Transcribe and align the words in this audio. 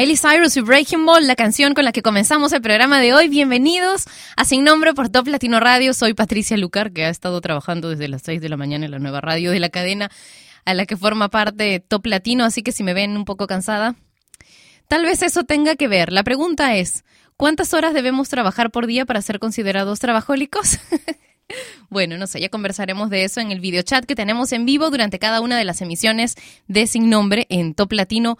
Miley 0.00 0.16
Cyrus 0.16 0.56
y 0.56 0.62
Breaking 0.62 1.04
Ball, 1.04 1.26
la 1.26 1.36
canción 1.36 1.74
con 1.74 1.84
la 1.84 1.92
que 1.92 2.00
comenzamos 2.00 2.54
el 2.54 2.62
programa 2.62 3.00
de 3.00 3.12
hoy. 3.12 3.28
Bienvenidos 3.28 4.06
a 4.34 4.46
Sin 4.46 4.64
Nombre 4.64 4.94
por 4.94 5.10
Top 5.10 5.26
Latino 5.26 5.60
Radio. 5.60 5.92
Soy 5.92 6.14
Patricia 6.14 6.56
Lucar, 6.56 6.90
que 6.90 7.04
ha 7.04 7.10
estado 7.10 7.38
trabajando 7.42 7.90
desde 7.90 8.08
las 8.08 8.22
6 8.22 8.40
de 8.40 8.48
la 8.48 8.56
mañana 8.56 8.86
en 8.86 8.92
la 8.92 8.98
nueva 8.98 9.20
radio 9.20 9.50
de 9.50 9.60
la 9.60 9.68
cadena 9.68 10.10
a 10.64 10.72
la 10.72 10.86
que 10.86 10.96
forma 10.96 11.28
parte 11.28 11.80
Top 11.80 12.06
Latino, 12.06 12.46
así 12.46 12.62
que 12.62 12.72
si 12.72 12.82
me 12.82 12.94
ven 12.94 13.14
un 13.14 13.26
poco 13.26 13.46
cansada, 13.46 13.94
tal 14.88 15.02
vez 15.02 15.20
eso 15.20 15.44
tenga 15.44 15.76
que 15.76 15.86
ver. 15.86 16.14
La 16.14 16.24
pregunta 16.24 16.76
es, 16.76 17.04
¿cuántas 17.36 17.74
horas 17.74 17.92
debemos 17.92 18.30
trabajar 18.30 18.70
por 18.70 18.86
día 18.86 19.04
para 19.04 19.20
ser 19.20 19.38
considerados 19.38 19.98
trabajólicos? 19.98 20.78
Bueno, 21.88 22.16
no 22.16 22.28
sé, 22.28 22.40
ya 22.40 22.48
conversaremos 22.48 23.10
de 23.10 23.24
eso 23.24 23.40
en 23.40 23.50
el 23.50 23.58
video 23.58 23.82
chat 23.82 24.04
que 24.04 24.14
tenemos 24.14 24.52
en 24.52 24.64
vivo 24.64 24.90
durante 24.90 25.18
cada 25.18 25.40
una 25.40 25.58
de 25.58 25.64
las 25.64 25.80
emisiones 25.80 26.36
de 26.68 26.86
Sin 26.86 27.10
Nombre 27.10 27.46
en 27.50 27.74
Top 27.74 27.92
Latino 27.92 28.38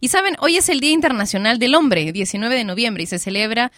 y 0.00 0.08
saben, 0.08 0.34
hoy 0.40 0.56
es 0.56 0.68
el 0.68 0.80
Día 0.80 0.90
Internacional 0.90 1.60
del 1.60 1.76
Hombre, 1.76 2.10
19 2.12 2.54
de 2.54 2.64
noviembre, 2.64 3.04
y 3.04 3.06
se 3.06 3.20
celebra 3.20 3.70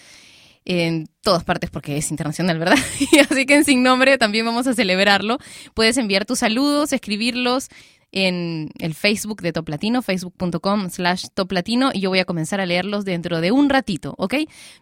en 0.65 1.09
todas 1.23 1.45
partes 1.45 1.71
porque 1.71 1.99
es 1.99 2.11
internacional, 2.11 2.59
¿verdad? 2.59 2.79
Y 3.13 3.19
así 3.19 3.45
que 3.45 3.57
en 3.57 3.65
Sin 3.65 3.83
Nombre 3.83 4.17
también 4.17 4.47
vamos 4.47 4.67
a 4.67 4.75
celebrarlo. 4.75 5.39
Puedes 5.75 5.99
enviar 5.99 6.25
tus 6.25 6.39
saludos, 6.39 6.95
escribirlos 6.95 7.69
en 8.11 8.71
el 8.79 8.95
Facebook 8.95 9.43
de 9.43 9.53
Toplatino, 9.53 10.01
facebook.com 10.01 10.89
slash 10.89 11.27
Toplatino, 11.35 11.91
y 11.93 12.01
yo 12.01 12.09
voy 12.09 12.21
a 12.21 12.25
comenzar 12.25 12.59
a 12.61 12.67
leerlos 12.67 13.05
dentro 13.05 13.43
de 13.43 13.53
un 13.53 13.69
ratito, 13.69 14.15
¿ok? 14.17 14.35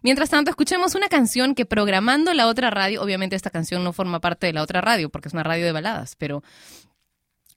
Mientras 0.02 0.30
tanto, 0.30 0.50
escuchemos 0.50 0.94
una 0.94 1.08
canción 1.08 1.56
que 1.56 1.66
programando 1.66 2.32
la 2.34 2.46
otra 2.46 2.70
radio, 2.70 3.02
obviamente 3.02 3.34
esta 3.34 3.50
canción 3.50 3.82
no 3.82 3.92
forma 3.92 4.20
parte 4.20 4.46
de 4.46 4.52
la 4.52 4.62
otra 4.62 4.80
radio 4.80 5.10
porque 5.10 5.26
es 5.26 5.34
una 5.34 5.42
radio 5.42 5.64
de 5.64 5.72
baladas, 5.72 6.14
pero 6.14 6.44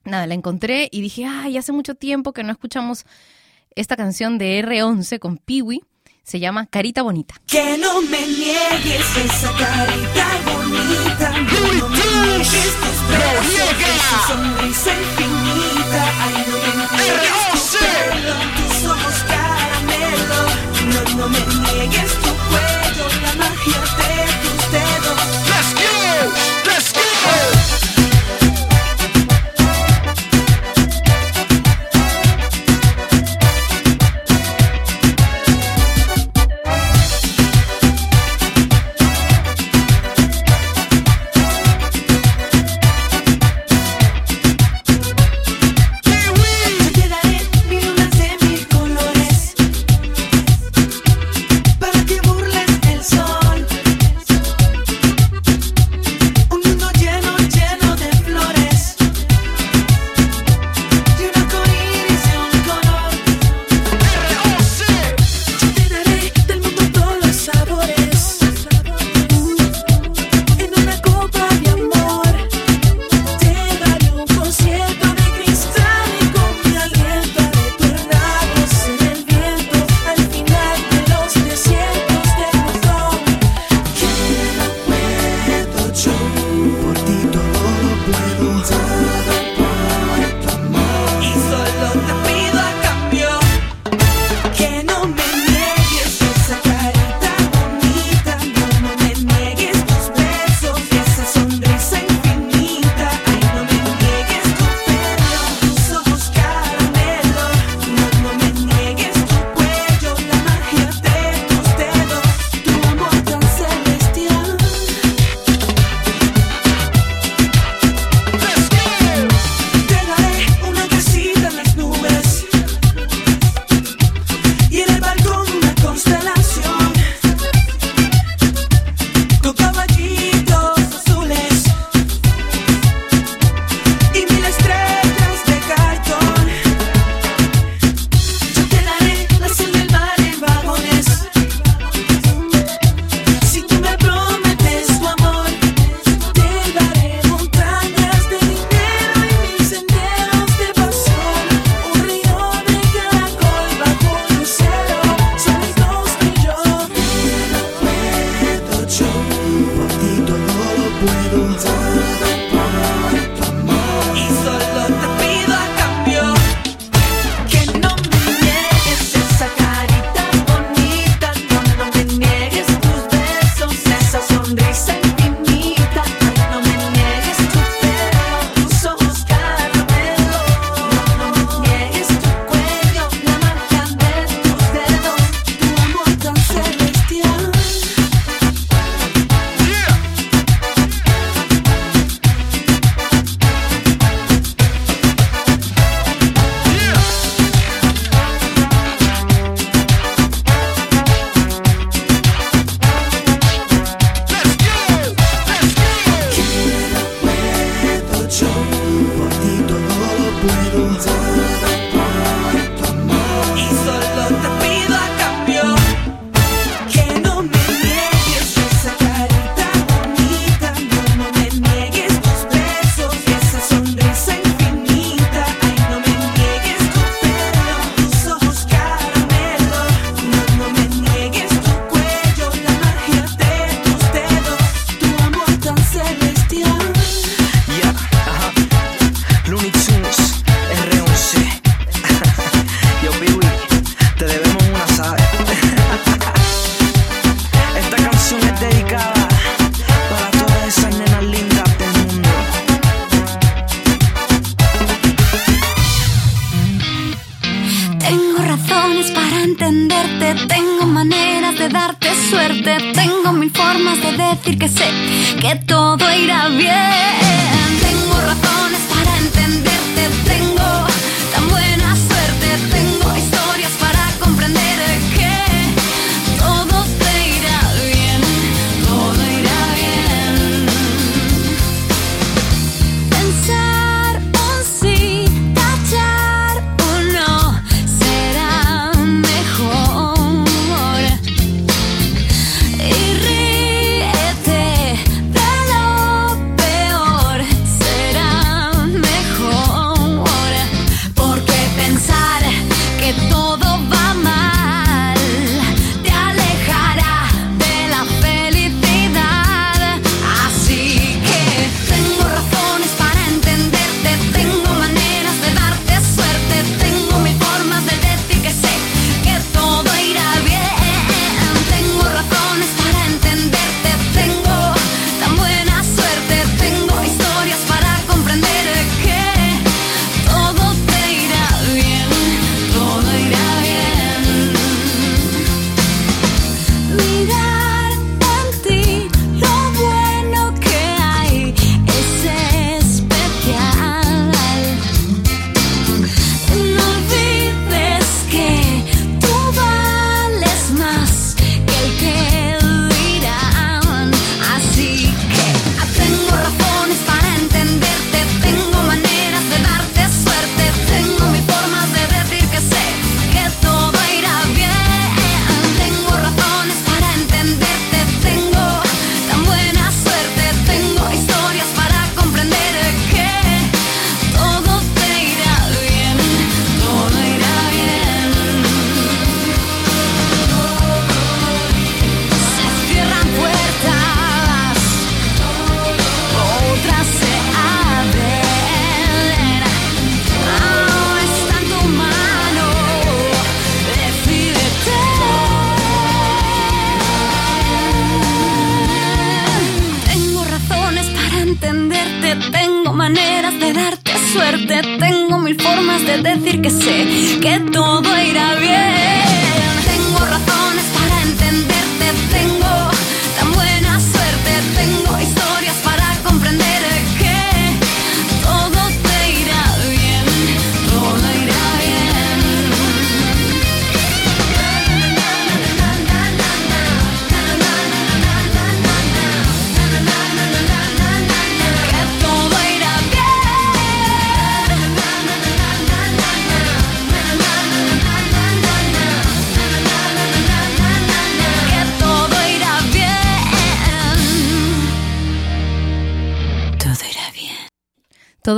nada, 0.10 0.28
la 0.28 0.34
encontré 0.34 0.90
y 0.92 1.02
dije, 1.02 1.26
ay, 1.26 1.58
hace 1.58 1.72
mucho 1.72 1.96
tiempo 1.96 2.34
que 2.34 2.44
no 2.44 2.52
escuchamos 2.52 3.06
esta 3.76 3.96
canción 3.96 4.38
de 4.38 4.62
R11 4.64 5.20
con 5.20 5.38
Piwi. 5.38 5.82
Se 6.24 6.40
llama 6.40 6.68
Carita 6.68 7.02
Bonita. 7.02 7.36
Que 7.48 7.78
no 7.80 8.02
me 8.04 8.20
niegues 8.20 9.18
esa 9.18 9.52
carita 9.58 10.28
bonita. 10.46 11.32
No, 11.32 11.74
no 11.80 11.90
me 11.90 11.98
niegues 11.98 12.76
tus 12.82 12.98
brazos, 13.10 13.74
esa 13.96 14.28
sonrisa 14.28 14.92
infinita. 14.94 16.02
Ay, 16.22 16.46
no 16.48 16.56
me 16.58 16.74
niegues 17.02 17.72
tu 17.72 17.78
pelo, 17.80 18.36
tus 18.58 18.86
ojos 18.92 19.18
caramelo. 19.28 20.42
No, 20.94 21.18
no 21.18 21.30
me 21.30 21.40
niegues 21.40 22.14
tu 22.14 22.30
cuello, 22.50 23.06
la 23.24 23.34
magia 23.34 23.82
de 23.98 24.14
tus 24.44 24.72
dedos. 24.72 25.20
Let's 25.50 25.74
go, 25.74 25.90
let's 26.70 26.94
go. 26.94 27.59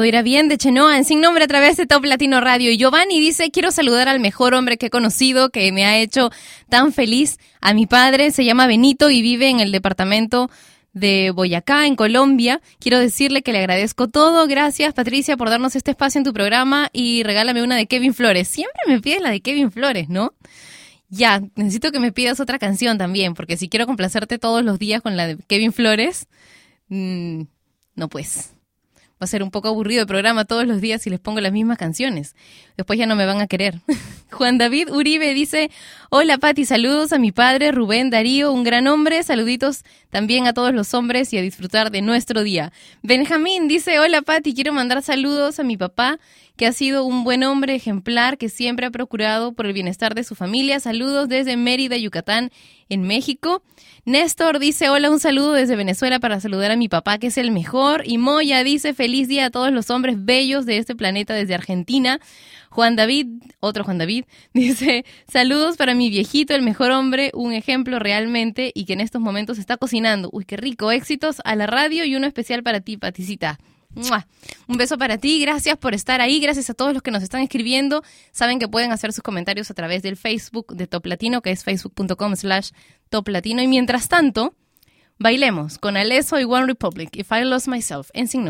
Todo 0.01 0.08
irá 0.08 0.24
bien 0.24 0.50
de 0.50 0.58
Chenoa 0.58 0.98
en 0.98 1.05
Sin 1.05 1.22
Nombre 1.22 1.43
a 1.43 1.48
través 1.48 1.77
de 1.77 1.86
Top 1.86 2.03
Latino 2.05 2.41
Radio. 2.41 2.72
Y 2.72 2.77
Giovanni 2.77 3.20
dice, 3.20 3.51
quiero 3.51 3.70
saludar 3.70 4.08
al 4.08 4.20
mejor 4.20 4.55
hombre 4.55 4.79
que 4.79 4.88
he 4.88 4.89
conocido, 4.89 5.51
que 5.51 5.72
me 5.72 5.86
ha 5.86 6.00
hecho 6.00 6.31
tan 6.70 6.91
feliz. 6.91 7.38
A 7.62 7.75
mi 7.75 7.86
padre 7.86 8.31
se 8.31 8.43
llama 8.43 8.65
Benito 8.65 9.12
y 9.12 9.22
vive 9.22 9.50
en 9.50 9.60
el 9.60 9.72
departamento 9.72 10.50
de 10.91 11.29
Boyacá, 11.29 11.86
en 11.86 11.96
Colombia. 11.96 12.62
Quiero 12.79 12.98
decirle 12.98 13.43
que 13.43 13.51
le 13.51 13.60
agradezco 13.60 14.08
todo. 14.08 14.48
Gracias, 14.48 14.91
Patricia, 14.96 15.38
por 15.38 15.51
darnos 15.51 15.75
este 15.75 15.91
espacio 15.91 16.17
en 16.17 16.25
tu 16.25 16.34
programa 16.34 16.89
y 16.91 17.22
regálame 17.22 17.62
una 17.62 17.75
de 17.75 17.86
Kevin 17.86 18.15
Flores. 18.15 18.48
Siempre 18.48 18.81
me 18.88 19.01
pides 19.01 19.22
la 19.22 19.29
de 19.29 19.41
Kevin 19.41 19.72
Flores, 19.72 20.10
¿no? 20.10 20.34
Ya, 21.10 21.43
necesito 21.53 21.91
que 21.91 22.00
me 22.00 22.12
pidas 22.12 22.39
otra 22.39 22.58
canción 22.58 22.98
también, 22.98 23.36
porque 23.36 23.55
si 23.55 23.70
quiero 23.70 23.86
complacerte 23.86 24.39
todos 24.39 24.65
los 24.65 24.79
días 24.79 25.03
con 25.03 25.15
la 25.15 25.27
de 25.27 25.38
Kevin 25.48 25.72
Flores, 25.72 26.25
mm, 26.89 27.43
no 27.93 28.10
pues. 28.10 28.55
Va 29.22 29.25
a 29.25 29.28
ser 29.28 29.44
un 29.44 29.51
poco 29.51 29.68
aburrido 29.68 30.01
el 30.01 30.08
programa 30.08 30.46
todos 30.46 30.66
los 30.66 30.82
días 30.82 31.04
si 31.04 31.12
les 31.12 31.20
pongo 31.20 31.42
las 31.42 31.51
mismas 31.51 31.78
canciones. 31.78 32.36
Después 32.75 32.98
ya 32.98 33.06
no 33.06 33.16
me 33.16 33.28
van 33.28 33.40
a 33.40 33.46
querer. 33.46 33.80
Juan 34.32 34.58
David 34.58 34.90
Uribe 34.90 35.34
dice, 35.36 35.70
hola 36.13 36.38
Pati, 36.38 36.65
saludos 36.65 37.13
a 37.13 37.20
mi 37.20 37.32
padre 37.32 37.72
Rubén 37.72 38.10
Darío, 38.10 38.51
un 38.51 38.65
gran 38.65 38.88
hombre, 38.88 39.24
saluditos 39.24 39.86
también 40.10 40.46
a 40.46 40.51
todos 40.51 40.74
los 40.74 40.94
hombres 40.94 41.32
y 41.32 41.38
a 41.38 41.41
disfrutar 41.41 41.89
de 41.89 42.01
nuestro 42.01 42.44
día. 42.44 42.74
Benjamín 43.01 43.70
dice, 43.70 43.98
hola 43.98 44.22
Pati, 44.22 44.53
quiero 44.53 44.74
mandar 44.74 45.01
saludos 45.03 45.62
a 45.62 45.63
mi 45.63 45.77
papá, 45.77 46.20
que 46.58 46.68
ha 46.68 46.74
sido 46.74 47.06
un 47.06 47.24
buen 47.24 47.44
hombre 47.44 47.75
ejemplar, 47.75 48.38
que 48.38 48.50
siempre 48.50 48.86
ha 48.86 48.91
procurado 48.91 49.53
por 49.53 49.65
el 49.65 49.74
bienestar 49.74 50.13
de 50.13 50.25
su 50.25 50.36
familia. 50.36 50.82
Saludos 50.82 51.30
desde 51.30 51.56
Mérida, 51.56 51.96
Yucatán, 51.98 52.51
en 52.89 53.03
México. 53.03 53.63
Néstor 54.03 54.60
dice, 54.60 54.89
hola, 54.89 55.10
un 55.10 55.20
saludo 55.20 55.53
desde 55.53 55.75
Venezuela 55.75 56.20
para 56.20 56.39
saludar 56.39 56.72
a 56.72 56.75
mi 56.75 56.89
papá, 56.89 57.20
que 57.20 57.27
es 57.27 57.38
el 57.38 57.51
mejor. 57.51 58.03
Y 58.06 58.18
Moya 58.18 58.63
dice, 58.63 58.94
feliz 58.94 59.27
día 59.27 59.46
a 59.46 59.50
todos 59.50 59.72
los 59.72 59.89
hombres 59.89 60.24
bellos 60.24 60.65
de 60.65 60.77
este 60.77 60.94
planeta 60.94 61.34
desde 61.34 61.56
Argentina. 61.56 62.20
Juan 62.72 62.96
David, 62.96 63.28
otro 63.60 63.84
Juan 63.84 63.98
David, 63.98 64.25
dice, 64.54 65.06
saludos 65.32 65.78
para 65.78 65.94
mi 65.94 66.10
viejito, 66.10 66.56
el 66.56 66.63
mejor 66.63 66.92
hombre, 66.92 67.30
un 67.34 67.54
ejemplo 67.54 68.00
realmente 68.00 68.72
y 68.74 68.86
que 68.86 68.94
en 68.94 69.01
estos 69.01 69.22
momentos 69.22 69.60
está 69.60 69.78
cocinando. 69.78 70.30
Uy, 70.32 70.46
qué 70.46 70.58
rico, 70.58 70.92
éxitos 70.92 71.42
a 71.44 71.56
la 71.56 71.68
radio 71.68 72.06
y 72.06 72.16
uno 72.16 72.25
especial 72.25 72.63
para 72.63 72.80
ti, 72.80 72.98
Paticita. 72.98 73.60
Un 74.68 74.78
beso 74.78 74.98
para 74.98 75.18
ti, 75.18 75.42
gracias 75.42 75.78
por 75.78 75.94
estar 75.94 76.22
ahí, 76.22 76.40
gracias 76.40 76.70
a 76.70 76.74
todos 76.74 76.94
los 76.94 77.01
que 77.01 77.12
nos 77.12 77.24
están 77.24 77.42
escribiendo. 77.42 78.04
Saben 78.32 78.58
que 78.58 78.70
pueden 78.70 78.94
hacer 78.94 79.12
sus 79.12 79.22
comentarios 79.22 79.70
a 79.70 79.74
través 79.74 80.01
del 80.01 80.16
Facebook 80.16 80.74
de 80.74 80.88
Top 80.88 81.06
Latino, 81.06 81.42
que 81.42 81.51
es 81.51 81.66
facebook.com 81.66 82.36
slash 82.38 82.70
Top 83.10 83.28
Latino. 83.28 83.62
Y 83.62 83.68
mientras 83.68 84.08
tanto, 84.08 84.56
bailemos 85.20 85.78
con 85.78 85.98
Aleso 85.98 86.40
y 86.40 86.46
One 86.46 86.68
Republic, 86.68 87.10
If 87.18 87.32
I 87.34 87.44
Lost 87.44 87.68
Myself, 87.68 88.10
en 88.13 88.30
Sin 88.30 88.50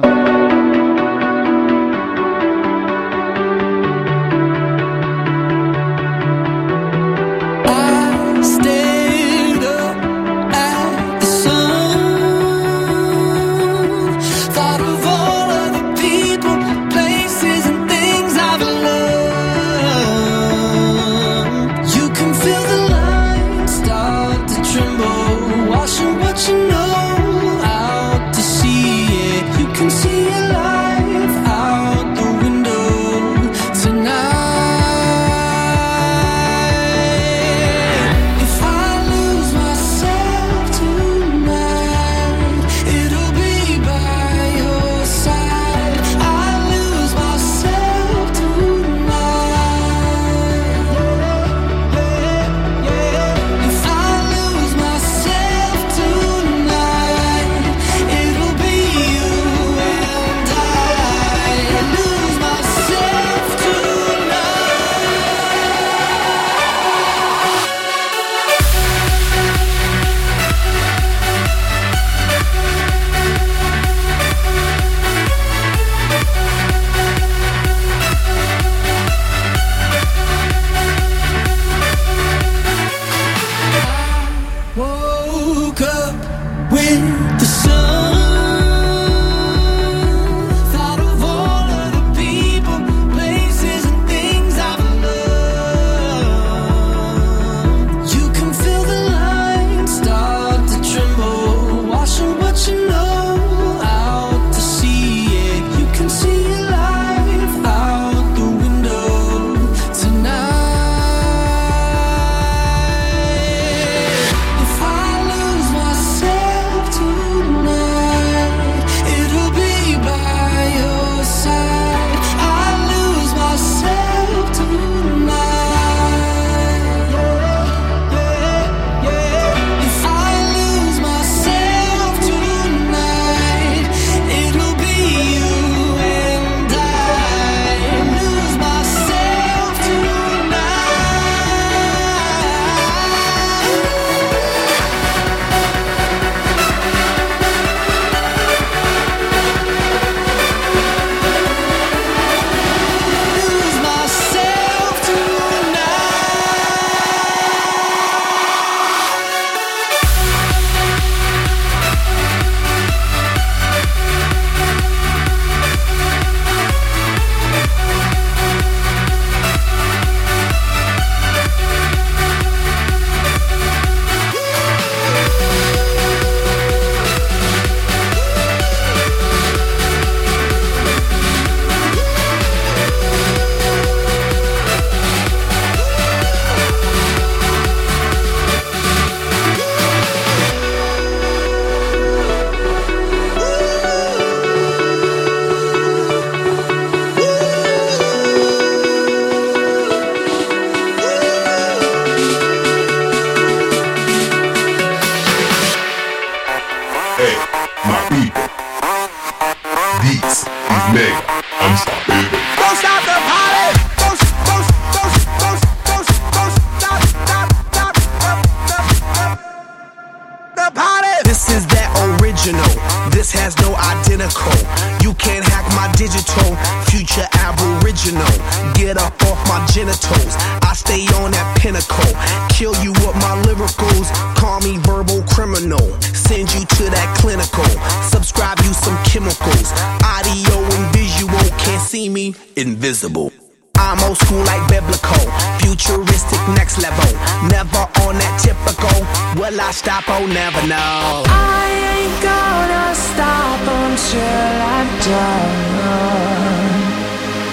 on 248.11 248.19
that 248.19 248.35
typical. 248.43 248.91
Will 249.39 249.55
I 249.55 249.71
stop? 249.71 250.03
Oh, 250.07 250.25
never 250.27 250.61
know. 250.67 251.23
I 251.31 251.63
ain't 251.95 252.19
gonna 252.19 252.91
stop 252.91 253.61
until 253.87 254.51
I'm 254.75 254.89
done. 255.07 256.75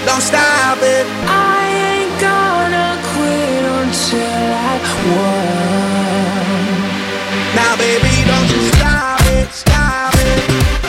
Don't 0.03 0.25
stop 0.31 0.79
it. 0.83 1.07
I 1.31 1.63
ain't 1.95 2.15
gonna 2.19 2.99
quit 3.15 3.63
until 3.79 4.47
I 4.67 4.75
won. 5.07 5.63
Now, 7.55 7.73
baby, 7.79 8.11
don't 8.27 8.49
you 8.51 8.61
stop 8.75 9.23
it, 9.39 9.47
stop 9.63 10.13
it. 10.15 10.88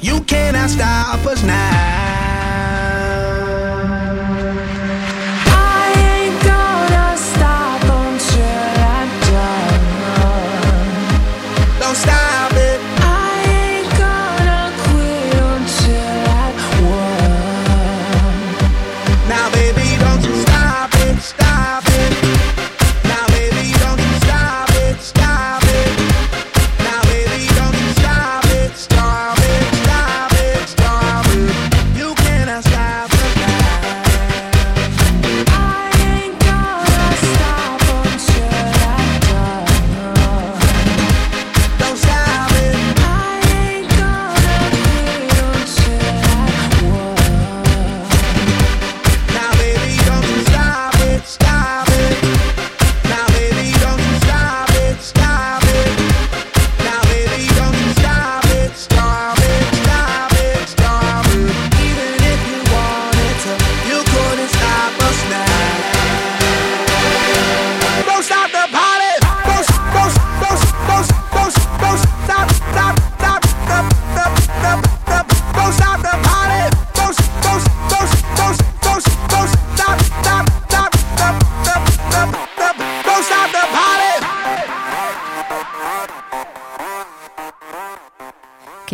You 0.00 0.20
cannot 0.20 0.70
stop 0.70 1.26
us 1.26 1.42
now. 1.42 2.27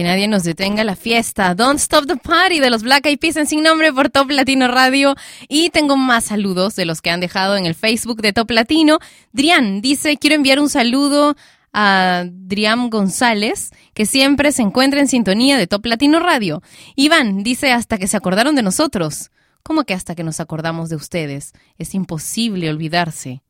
Nadie 0.04 0.28
nos 0.28 0.44
detenga 0.44 0.84
la 0.84 0.94
fiesta. 0.94 1.54
Don't 1.54 1.80
Stop 1.80 2.06
the 2.06 2.16
Party 2.16 2.60
de 2.60 2.70
los 2.70 2.82
Black 2.82 3.06
Eyed 3.06 3.18
Peas 3.18 3.36
en 3.36 3.46
Sin 3.46 3.62
Nombre 3.62 3.92
por 3.92 4.10
Top 4.10 4.30
Latino 4.30 4.68
Radio. 4.68 5.16
Y 5.48 5.70
tengo 5.70 5.96
más 5.96 6.24
saludos 6.24 6.76
de 6.76 6.84
los 6.84 7.02
que 7.02 7.10
han 7.10 7.20
dejado 7.20 7.56
en 7.56 7.66
el 7.66 7.74
Facebook 7.74 8.22
de 8.22 8.32
Top 8.32 8.50
Latino. 8.50 8.98
Drian 9.32 9.80
dice, 9.80 10.16
quiero 10.16 10.36
enviar 10.36 10.60
un 10.60 10.68
saludo 10.68 11.34
a 11.72 12.24
Driam 12.30 12.90
González, 12.90 13.72
que 13.94 14.06
siempre 14.06 14.52
se 14.52 14.62
encuentra 14.62 15.00
en 15.00 15.08
sintonía 15.08 15.58
de 15.58 15.66
Top 15.66 15.84
Latino 15.86 16.20
Radio. 16.20 16.62
Iván 16.94 17.42
dice, 17.42 17.72
hasta 17.72 17.98
que 17.98 18.06
se 18.06 18.16
acordaron 18.16 18.54
de 18.54 18.62
nosotros. 18.62 19.30
¿Cómo 19.64 19.84
que 19.84 19.94
hasta 19.94 20.14
que 20.14 20.22
nos 20.22 20.38
acordamos 20.38 20.90
de 20.90 20.96
ustedes? 20.96 21.52
Es 21.78 21.94
imposible 21.94 22.70
olvidarse 22.70 23.42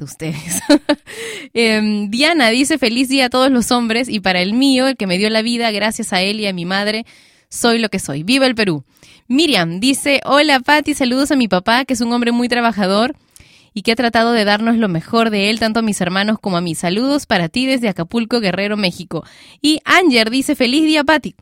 de 0.00 0.04
ustedes. 0.04 0.60
Em, 1.54 2.10
Diana 2.10 2.50
dice, 2.50 2.78
feliz 2.78 3.08
día 3.08 3.26
a 3.26 3.30
todos 3.30 3.50
los 3.50 3.70
hombres 3.70 4.08
y 4.08 4.20
para 4.20 4.40
el 4.40 4.54
mío, 4.54 4.88
el 4.88 4.96
que 4.96 5.06
me 5.06 5.18
dio 5.18 5.30
la 5.30 5.42
vida, 5.42 5.70
gracias 5.70 6.12
a 6.12 6.22
él 6.22 6.40
y 6.40 6.46
a 6.46 6.52
mi 6.52 6.64
madre, 6.64 7.06
soy 7.48 7.78
lo 7.78 7.88
que 7.88 7.98
soy. 7.98 8.22
¡Viva 8.22 8.46
el 8.46 8.54
Perú! 8.54 8.84
Miriam 9.28 9.78
dice, 9.78 10.20
hola 10.24 10.60
Patti, 10.60 10.94
saludos 10.94 11.30
a 11.30 11.36
mi 11.36 11.48
papá, 11.48 11.84
que 11.84 11.94
es 11.94 12.00
un 12.00 12.12
hombre 12.12 12.32
muy 12.32 12.48
trabajador 12.48 13.14
y 13.74 13.82
que 13.82 13.92
ha 13.92 13.96
tratado 13.96 14.32
de 14.32 14.44
darnos 14.44 14.76
lo 14.76 14.88
mejor 14.88 15.30
de 15.30 15.50
él, 15.50 15.60
tanto 15.60 15.80
a 15.80 15.82
mis 15.82 16.00
hermanos 16.00 16.38
como 16.40 16.56
a 16.56 16.60
mí. 16.60 16.74
Saludos 16.74 17.26
para 17.26 17.48
ti 17.48 17.66
desde 17.66 17.88
Acapulco, 17.88 18.40
Guerrero, 18.40 18.76
México. 18.76 19.24
Y 19.60 19.80
Anger 19.84 20.30
dice, 20.30 20.56
feliz 20.56 20.84
día 20.84 21.04
Patti. 21.04 21.36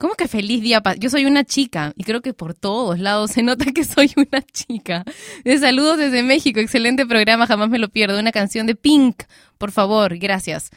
¿Cómo 0.00 0.14
que 0.14 0.28
feliz 0.28 0.62
día? 0.62 0.82
Yo 0.98 1.10
soy 1.10 1.26
una 1.26 1.44
chica 1.44 1.92
y 1.94 2.04
creo 2.04 2.22
que 2.22 2.32
por 2.32 2.54
todos 2.54 2.98
lados 2.98 3.32
se 3.32 3.42
nota 3.42 3.66
que 3.66 3.84
soy 3.84 4.10
una 4.16 4.40
chica. 4.40 5.04
De 5.44 5.58
saludos 5.58 5.98
desde 5.98 6.22
México, 6.22 6.58
excelente 6.58 7.04
programa, 7.04 7.46
jamás 7.46 7.68
me 7.68 7.78
lo 7.78 7.90
pierdo. 7.90 8.18
Una 8.18 8.32
canción 8.32 8.66
de 8.66 8.74
Pink, 8.74 9.24
por 9.58 9.72
favor, 9.72 10.16
gracias. 10.16 10.70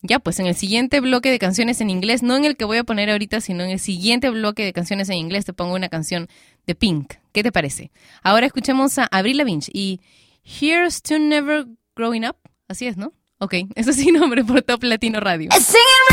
Ya, 0.00 0.18
pues 0.18 0.40
en 0.40 0.46
el 0.46 0.56
siguiente 0.56 0.98
bloque 0.98 1.30
de 1.30 1.38
canciones 1.38 1.80
en 1.80 1.88
inglés, 1.88 2.24
no 2.24 2.36
en 2.36 2.44
el 2.44 2.56
que 2.56 2.64
voy 2.64 2.78
a 2.78 2.84
poner 2.84 3.10
ahorita, 3.10 3.40
sino 3.40 3.62
en 3.62 3.70
el 3.70 3.78
siguiente 3.78 4.28
bloque 4.28 4.64
de 4.64 4.72
canciones 4.72 5.08
en 5.08 5.18
inglés, 5.18 5.44
te 5.44 5.52
pongo 5.52 5.76
una 5.76 5.88
canción 5.88 6.26
de 6.66 6.74
Pink. 6.74 7.14
¿Qué 7.30 7.44
te 7.44 7.52
parece? 7.52 7.92
Ahora 8.24 8.46
escuchemos 8.46 8.98
a 8.98 9.04
Avril 9.04 9.36
Lavigne 9.36 9.66
y 9.72 10.00
Here's 10.42 11.00
to 11.02 11.20
Never 11.20 11.66
Growing 11.94 12.24
Up. 12.24 12.38
Así 12.66 12.88
es, 12.88 12.96
¿no? 12.96 13.12
Ok, 13.38 13.54
eso 13.76 13.92
sí, 13.92 14.10
nombre 14.10 14.42
por 14.42 14.62
Top 14.62 14.82
Latino 14.82 15.20
Radio. 15.20 15.48
Singing 15.52 16.12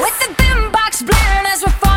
With 0.00 0.18
the 0.18 0.34
boombox 0.34 1.04
blaring 1.04 1.46
as 1.46 1.62
we're 1.62 1.89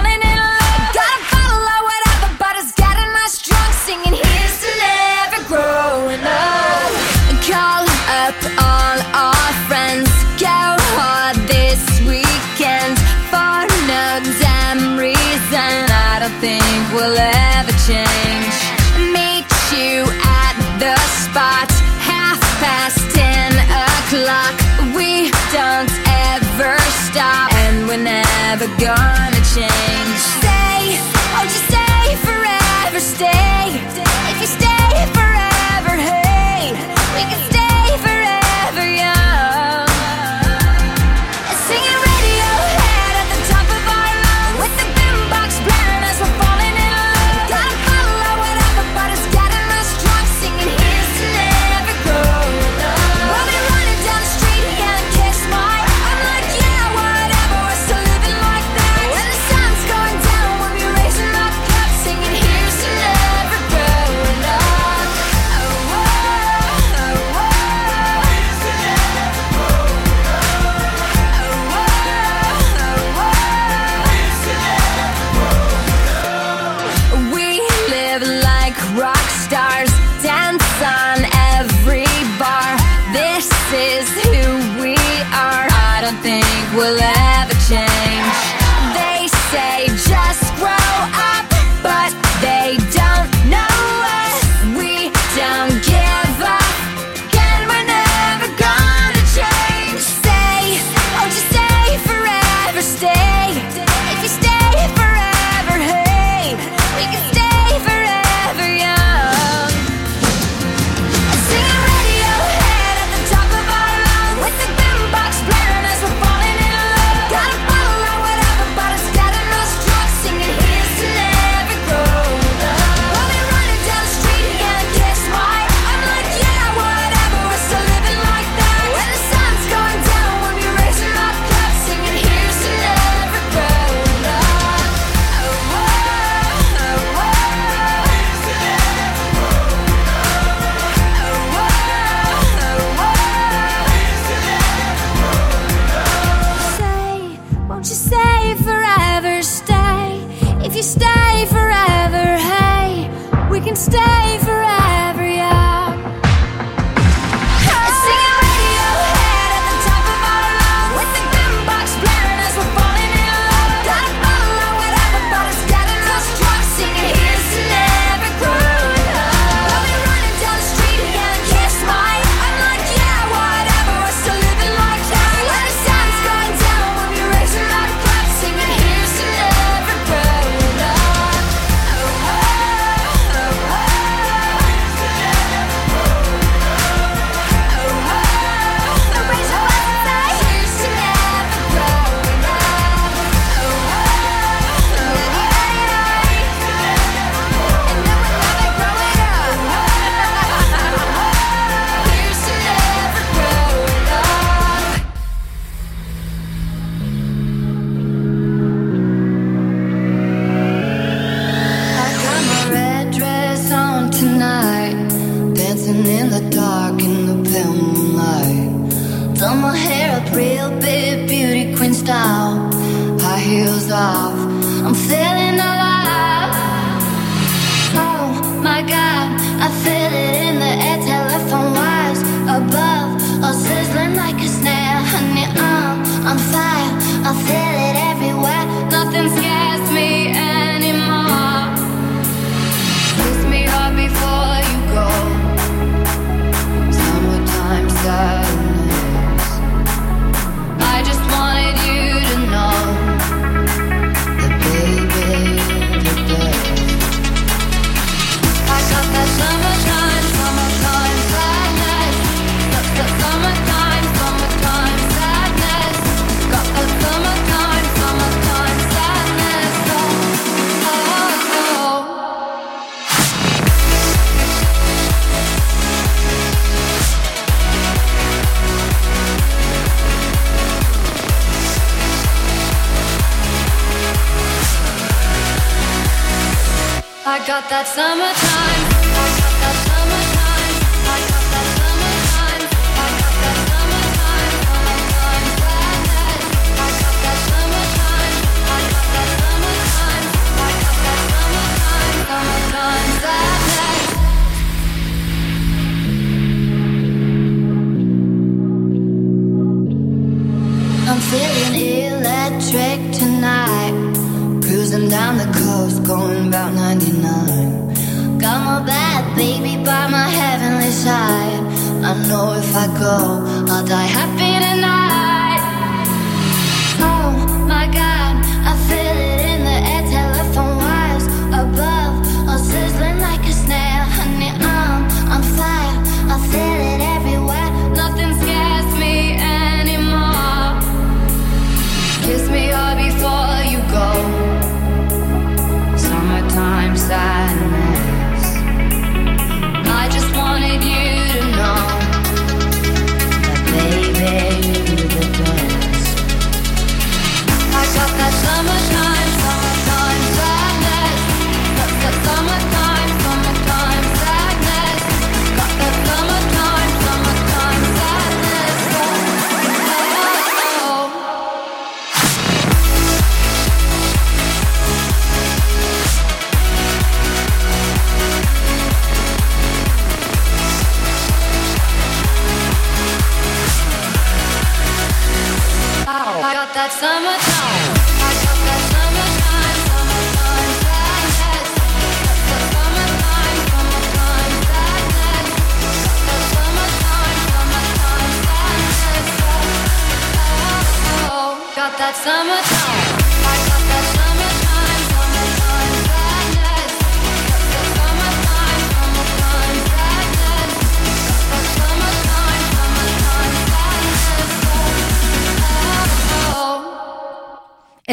got 402.26 402.63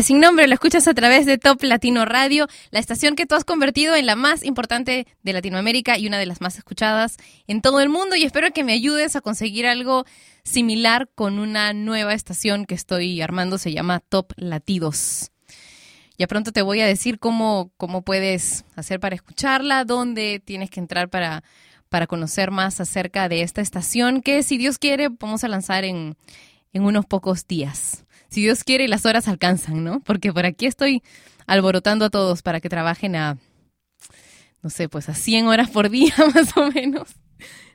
sin 0.02 0.20
nombre, 0.20 0.46
lo 0.46 0.54
escuchas 0.54 0.88
a 0.88 0.94
través 0.94 1.26
de 1.26 1.36
Top 1.36 1.62
Latino 1.62 2.04
Radio, 2.04 2.46
la 2.70 2.78
estación 2.78 3.16
que 3.16 3.26
tú 3.26 3.34
has 3.34 3.44
convertido 3.44 3.94
en 3.94 4.06
la 4.06 4.16
más 4.16 4.44
importante 4.44 5.06
de 5.22 5.32
Latinoamérica 5.32 5.98
y 5.98 6.06
una 6.06 6.18
de 6.18 6.26
las 6.26 6.40
más 6.40 6.56
escuchadas 6.56 7.16
en 7.46 7.60
todo 7.60 7.80
el 7.80 7.88
mundo. 7.88 8.16
Y 8.16 8.24
espero 8.24 8.52
que 8.52 8.64
me 8.64 8.72
ayudes 8.72 9.16
a 9.16 9.20
conseguir 9.20 9.66
algo 9.66 10.06
similar 10.42 11.08
con 11.14 11.38
una 11.38 11.72
nueva 11.72 12.14
estación 12.14 12.66
que 12.66 12.74
estoy 12.74 13.20
armando, 13.20 13.58
se 13.58 13.72
llama 13.72 14.00
Top 14.00 14.32
Latidos. 14.36 15.32
Ya 16.18 16.26
pronto 16.26 16.52
te 16.52 16.62
voy 16.62 16.80
a 16.80 16.86
decir 16.86 17.18
cómo, 17.18 17.72
cómo 17.76 18.02
puedes 18.02 18.64
hacer 18.76 19.00
para 19.00 19.14
escucharla, 19.14 19.84
dónde 19.84 20.40
tienes 20.44 20.70
que 20.70 20.80
entrar 20.80 21.08
para, 21.08 21.42
para 21.88 22.06
conocer 22.06 22.50
más 22.50 22.80
acerca 22.80 23.28
de 23.28 23.42
esta 23.42 23.60
estación 23.60 24.20
que, 24.22 24.42
si 24.42 24.56
Dios 24.56 24.78
quiere, 24.78 25.08
vamos 25.08 25.44
a 25.44 25.48
lanzar 25.48 25.84
en, 25.84 26.16
en 26.72 26.84
unos 26.84 27.06
pocos 27.06 27.46
días. 27.46 28.04
Si 28.30 28.42
Dios 28.42 28.64
quiere 28.64 28.88
las 28.88 29.06
horas 29.06 29.28
alcanzan, 29.28 29.84
¿no? 29.84 30.00
Porque 30.00 30.32
por 30.32 30.46
aquí 30.46 30.66
estoy 30.66 31.02
alborotando 31.46 32.04
a 32.04 32.10
todos 32.10 32.42
para 32.42 32.60
que 32.60 32.68
trabajen 32.68 33.16
a, 33.16 33.38
no 34.62 34.70
sé, 34.70 34.88
pues 34.88 35.08
a 35.08 35.14
100 35.14 35.48
horas 35.48 35.70
por 35.70 35.90
día 35.90 36.14
más 36.34 36.56
o 36.56 36.70
menos. 36.70 37.08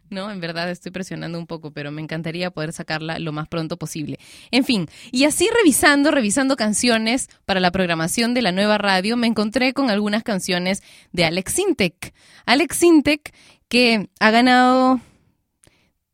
No, 0.10 0.32
en 0.32 0.40
verdad 0.40 0.70
estoy 0.70 0.92
presionando 0.92 1.40
un 1.40 1.48
poco, 1.48 1.72
pero 1.72 1.92
me 1.92 2.02
encantaría 2.02 2.52
poder 2.52 2.72
sacarla 2.74 3.18
lo 3.20 3.32
más 3.32 3.48
pronto 3.48 3.78
posible. 3.78 4.20
En 4.52 4.64
fin, 4.64 4.88
y 5.12 5.26
así 5.26 5.50
revisando, 5.54 6.12
revisando 6.12 6.56
canciones 6.56 7.28
para 7.46 7.60
la 7.60 7.72
programación 7.72 8.34
de 8.34 8.44
la 8.44 8.52
nueva 8.52 8.78
radio, 8.78 9.18
me 9.18 9.28
encontré 9.28 9.74
con 9.74 9.90
algunas 9.90 10.24
canciones 10.24 10.84
de 11.12 11.26
Alex 11.26 11.54
Sintek. 11.54 12.14
Alex 12.46 12.78
Sintek 12.78 13.34
que 13.68 14.10
ha 14.20 14.32
ganado 14.32 15.02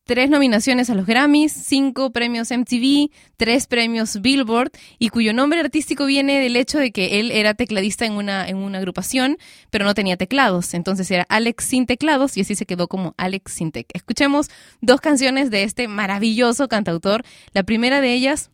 tres 0.05 0.29
nominaciones 0.29 0.89
a 0.89 0.95
los 0.95 1.05
Grammys, 1.05 1.51
cinco 1.51 2.11
premios 2.11 2.51
MTV, 2.51 3.11
tres 3.37 3.67
premios 3.67 4.21
Billboard 4.21 4.71
y 4.99 5.09
cuyo 5.09 5.33
nombre 5.33 5.59
artístico 5.59 6.05
viene 6.05 6.39
del 6.39 6.55
hecho 6.55 6.79
de 6.79 6.91
que 6.91 7.19
él 7.19 7.31
era 7.31 7.53
tecladista 7.53 8.05
en 8.05 8.13
una, 8.13 8.47
en 8.47 8.57
una 8.57 8.79
agrupación, 8.79 9.37
pero 9.69 9.85
no 9.85 9.93
tenía 9.93 10.17
teclados. 10.17 10.73
Entonces 10.73 11.09
era 11.11 11.25
Alex 11.29 11.65
sin 11.65 11.85
teclados 11.85 12.37
y 12.37 12.41
así 12.41 12.55
se 12.55 12.65
quedó 12.65 12.87
como 12.87 13.13
Alex 13.17 13.53
Sintec. 13.53 13.87
Escuchemos 13.93 14.49
dos 14.81 15.01
canciones 15.01 15.51
de 15.51 15.63
este 15.63 15.87
maravilloso 15.87 16.67
cantautor. 16.67 17.23
La 17.53 17.63
primera 17.63 18.01
de 18.01 18.13
ellas, 18.13 18.51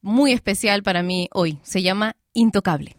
muy 0.00 0.32
especial 0.32 0.82
para 0.82 1.02
mí 1.02 1.28
hoy, 1.32 1.58
se 1.62 1.82
llama 1.82 2.16
Intocable. 2.32 2.96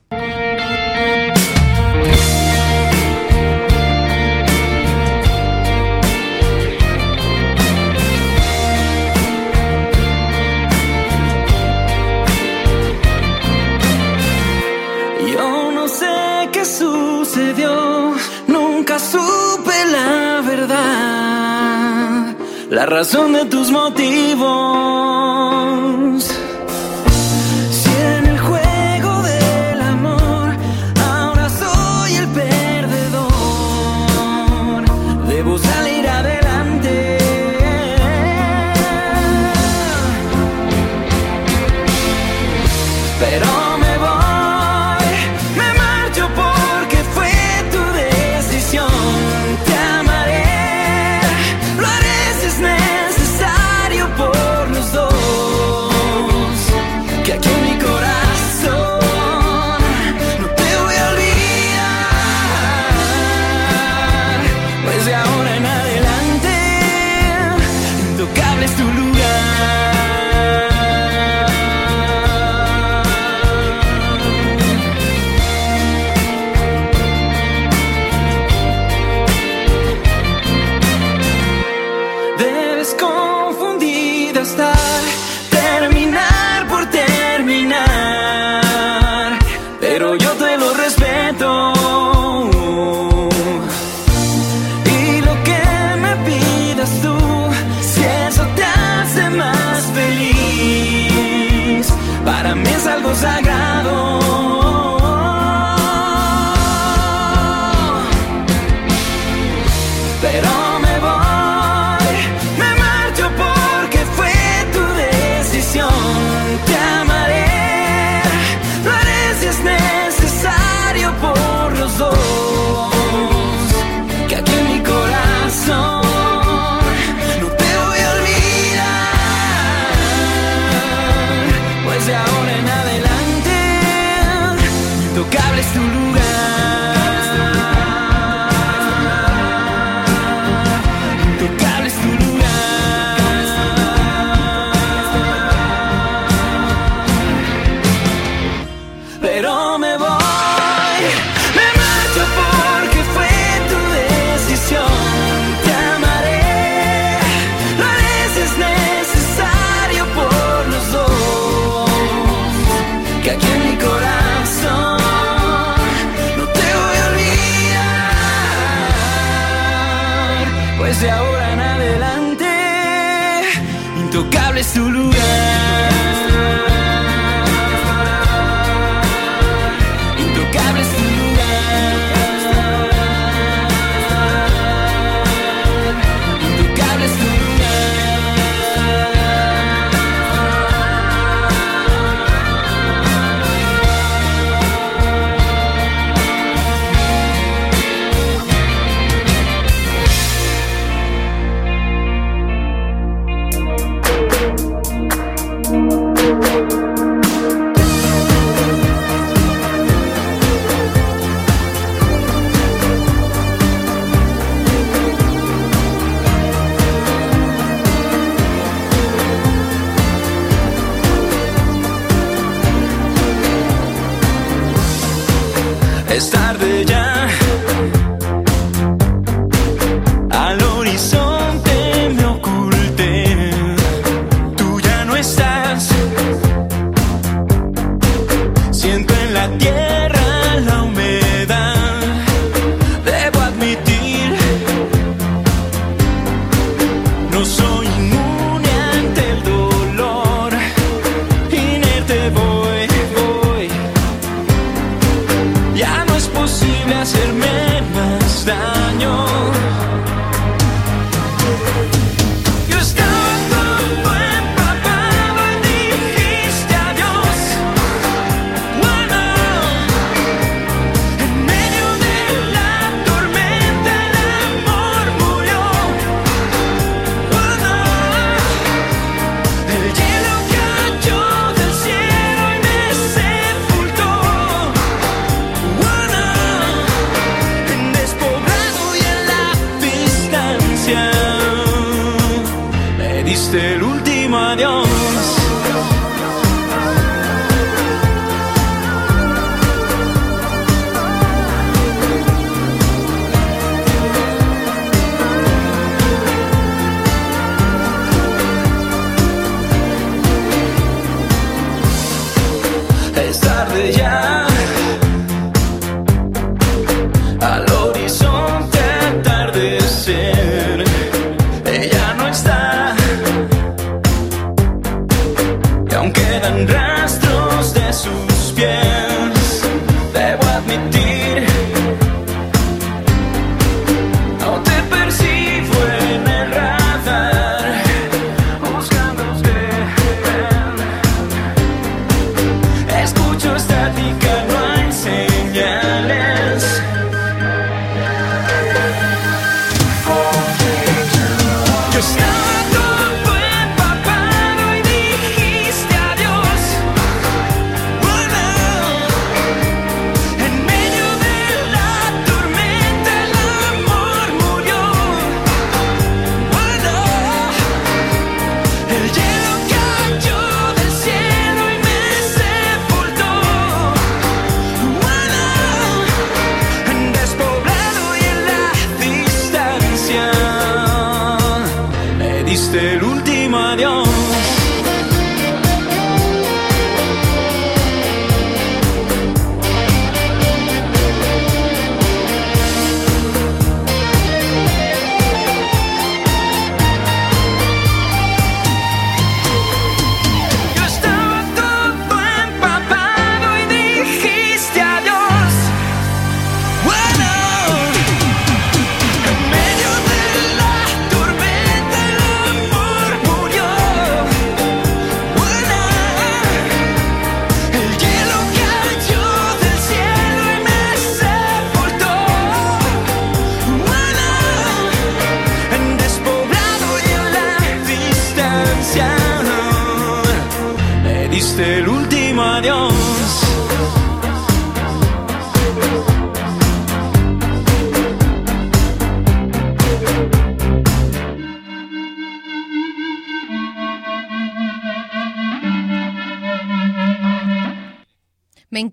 La 22.70 22.86
razón 22.86 23.34
de 23.34 23.46
tus 23.46 23.72
motivos. 23.72 24.38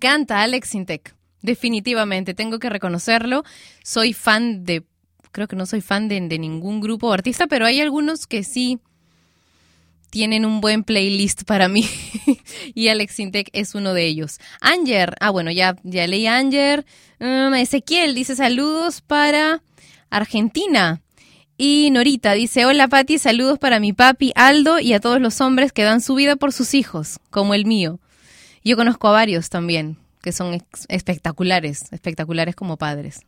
encanta 0.05 0.41
Alex 0.41 0.69
Sintec. 0.69 1.15
Definitivamente, 1.41 2.33
tengo 2.35 2.59
que 2.59 2.69
reconocerlo. 2.69 3.43
Soy 3.83 4.13
fan 4.13 4.63
de. 4.63 4.83
Creo 5.31 5.47
que 5.47 5.55
no 5.55 5.65
soy 5.65 5.81
fan 5.81 6.07
de, 6.07 6.19
ningún 6.21 6.79
grupo 6.79 7.07
o 7.07 7.13
artista, 7.13 7.47
pero 7.47 7.65
hay 7.65 7.81
algunos 7.81 8.27
que 8.27 8.43
sí 8.43 8.79
tienen 10.11 10.45
un 10.45 10.61
buen 10.61 10.83
playlist 10.83 11.43
para 11.43 11.67
mí 11.67 11.85
y 12.73 12.87
Alex 12.87 13.19
Intec 13.19 13.49
es 13.51 13.75
uno 13.75 13.93
de 13.93 14.05
ellos. 14.05 14.39
Anger, 14.61 15.15
ah 15.19 15.31
bueno, 15.31 15.51
ya, 15.51 15.75
ya 15.83 16.07
leí 16.07 16.27
Anger. 16.27 16.85
Um, 17.19 17.53
Ezequiel 17.55 18.15
dice 18.15 18.35
saludos 18.35 19.01
para 19.01 19.61
Argentina. 20.09 21.01
Y 21.57 21.89
Norita 21.91 22.33
dice, 22.33 22.65
hola 22.65 22.87
Patti, 22.87 23.17
saludos 23.17 23.59
para 23.59 23.79
mi 23.79 23.91
papi 23.91 24.31
Aldo 24.35 24.79
y 24.79 24.93
a 24.93 24.99
todos 24.99 25.19
los 25.19 25.41
hombres 25.41 25.73
que 25.73 25.83
dan 25.83 25.99
su 25.99 26.15
vida 26.15 26.35
por 26.35 26.53
sus 26.53 26.73
hijos, 26.75 27.19
como 27.29 27.53
el 27.53 27.65
mío. 27.65 27.99
Yo 28.65 28.75
conozco 28.75 29.07
a 29.07 29.11
varios 29.11 29.49
también 29.49 29.97
que 30.23 30.31
son 30.31 30.59
espectaculares, 30.89 31.85
espectaculares 31.93 32.55
como 32.55 32.77
padres. 32.77 33.21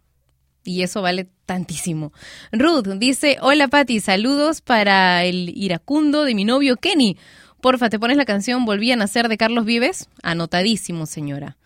Y 0.64 0.82
eso 0.82 1.04
vale 1.04 1.30
tantísimo. 1.46 2.12
Ruth 2.52 2.88
dice, 2.98 3.38
hola 3.40 3.68
Patti, 3.68 4.00
saludos 4.00 4.62
para 4.62 5.24
el 5.24 5.50
iracundo 5.56 6.24
de 6.24 6.34
mi 6.34 6.44
novio 6.44 6.76
Kenny. 6.76 7.18
Porfa, 7.62 7.90
¿te 7.90 8.00
pones 8.00 8.18
la 8.18 8.26
canción 8.26 8.66
Volví 8.66 8.92
a 8.92 8.96
nacer 8.96 9.30
de 9.30 9.38
Carlos 9.38 9.64
Vives? 9.64 10.10
Anotadísimo, 10.24 11.06
señora. 11.06 11.58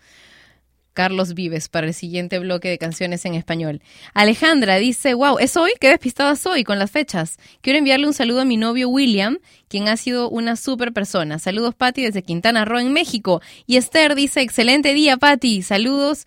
Carlos 0.92 1.34
Vives 1.34 1.68
para 1.68 1.86
el 1.86 1.94
siguiente 1.94 2.38
bloque 2.38 2.68
de 2.68 2.78
canciones 2.78 3.24
en 3.24 3.34
español. 3.34 3.82
Alejandra 4.14 4.76
dice, 4.76 5.14
wow, 5.14 5.38
es 5.38 5.56
hoy, 5.56 5.72
qué 5.80 5.88
despistada 5.88 6.36
soy 6.36 6.64
con 6.64 6.78
las 6.78 6.90
fechas. 6.90 7.38
Quiero 7.60 7.78
enviarle 7.78 8.06
un 8.06 8.14
saludo 8.14 8.42
a 8.42 8.44
mi 8.44 8.56
novio 8.56 8.88
William, 8.88 9.38
quien 9.68 9.88
ha 9.88 9.96
sido 9.96 10.28
una 10.28 10.56
super 10.56 10.92
persona. 10.92 11.38
Saludos, 11.38 11.74
Patti, 11.74 12.02
desde 12.02 12.22
Quintana 12.22 12.64
Roo, 12.64 12.78
en 12.78 12.92
México. 12.92 13.40
Y 13.66 13.76
Esther 13.76 14.14
dice, 14.14 14.40
excelente 14.42 14.94
día, 14.94 15.16
Patti. 15.16 15.62
Saludos 15.62 16.26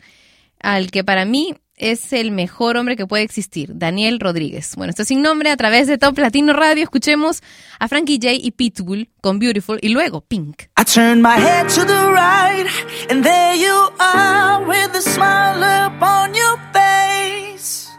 al 0.59 0.89
que 0.91 1.03
para 1.03 1.25
mí 1.25 1.55
es 1.77 2.13
el 2.13 2.31
mejor 2.31 2.77
hombre 2.77 2.95
que 2.95 3.05
puede 3.05 3.23
existir, 3.23 3.71
Daniel 3.73 4.19
Rodríguez. 4.19 4.75
Bueno, 4.75 4.91
esto 4.91 5.01
es 5.01 5.09
sin 5.09 5.21
nombre 5.21 5.49
a 5.49 5.57
través 5.57 5.87
de 5.87 5.97
Top 5.97 6.17
Latino 6.17 6.53
Radio. 6.53 6.83
Escuchemos 6.83 7.41
a 7.79 7.87
Frankie 7.87 8.19
J 8.21 8.33
y 8.33 8.51
Pitbull 8.51 9.09
con 9.21 9.39
Beautiful 9.39 9.79
y 9.81 9.89
luego 9.89 10.21
Pink. 10.21 10.63
I 10.77 10.85
turn 10.85 11.21
my 11.21 11.35
head 11.37 11.67
to 11.69 11.85
the 11.85 12.11
right 12.11 12.67
and 13.09 13.23
there 13.23 13.55
you 13.57 13.89
are 13.99 14.65
with 14.65 14.95
a 14.95 15.01
smile 15.01 15.61
upon 15.87 16.33
your 16.33 16.57
face. 16.71 17.89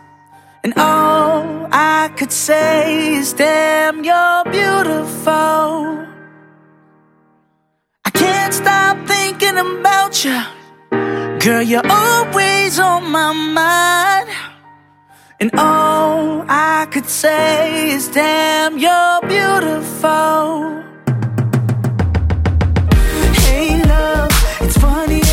And 0.64 0.72
all 0.78 1.68
I 1.70 2.10
could 2.18 2.32
say 2.32 3.16
is 3.18 3.34
damn 3.34 4.02
you're 4.04 4.44
beautiful. 4.50 6.06
I 8.04 8.10
can't 8.10 8.54
stop 8.54 8.96
thinking 9.06 9.58
about 9.58 10.24
you. 10.24 10.55
Girl, 10.90 11.62
you're 11.62 11.86
always 11.88 12.78
on 12.78 13.10
my 13.10 13.32
mind. 13.32 14.28
And 15.38 15.50
all 15.54 16.44
I 16.48 16.86
could 16.90 17.06
say 17.06 17.90
is, 17.90 18.08
damn, 18.08 18.78
you're 18.78 19.20
beautiful. 19.22 20.82
Hey, 23.44 23.82
love, 23.84 24.30
it's 24.60 24.78
funny. 24.78 25.25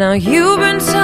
Now 0.00 0.12
you've 0.12 0.58
been. 0.58 0.80
So 0.80 0.99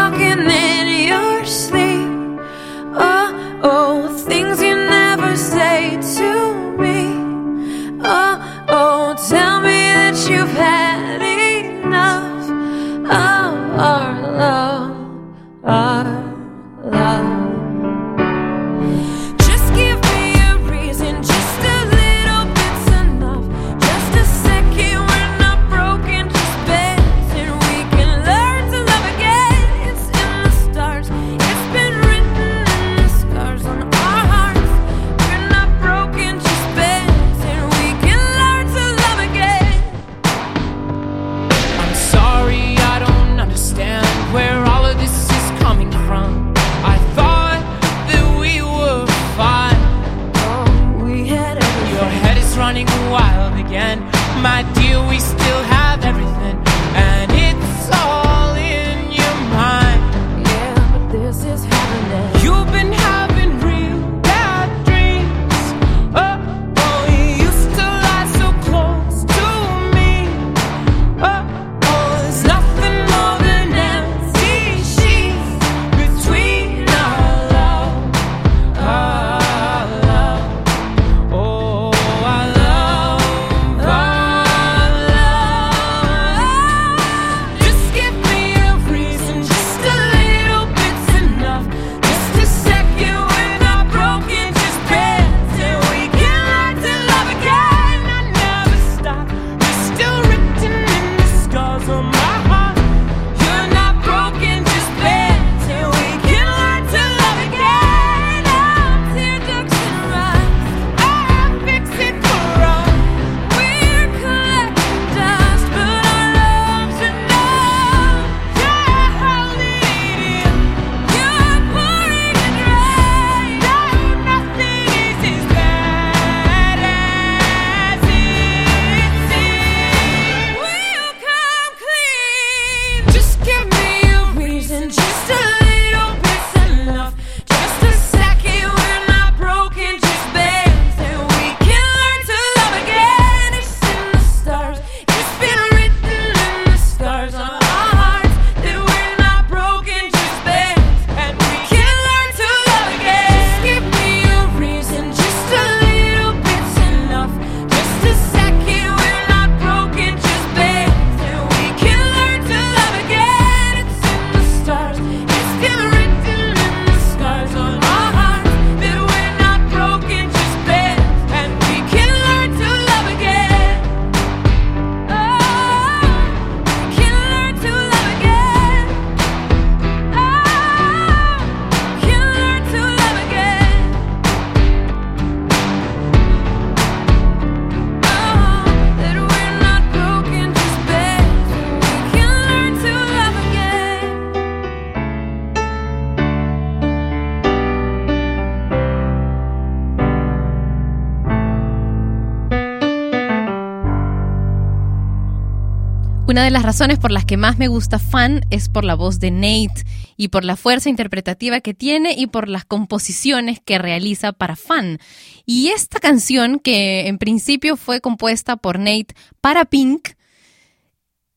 de 206.47 206.53
las 206.53 206.63
razones 206.63 207.01
por 207.01 207.11
las 207.11 207.25
que 207.25 207.37
más 207.37 207.59
me 207.59 207.67
gusta 207.67 207.99
Fan 207.99 208.43
es 208.51 208.69
por 208.69 208.85
la 208.85 208.95
voz 208.95 209.19
de 209.19 209.33
Nate 209.33 209.85
y 210.17 210.29
por 210.29 210.45
la 210.45 210.55
fuerza 210.55 210.89
interpretativa 210.89 211.61
que 211.61 211.75
tiene 211.75 212.13
y 212.17 212.29
por 212.29 212.49
las 212.49 212.65
composiciones 212.65 213.59
que 213.59 213.79
realiza 213.79 214.33
para 214.33 214.55
Fan. 214.55 215.01
Y 215.45 215.71
esta 215.71 215.99
canción, 215.99 216.61
que 216.61 217.09
en 217.09 217.19
principio 217.19 217.77
fue 217.77 218.01
compuesta 218.01 218.57
por 218.57 218.79
Nate 218.79 219.09
para 219.41 219.65
Pink, 219.65 220.06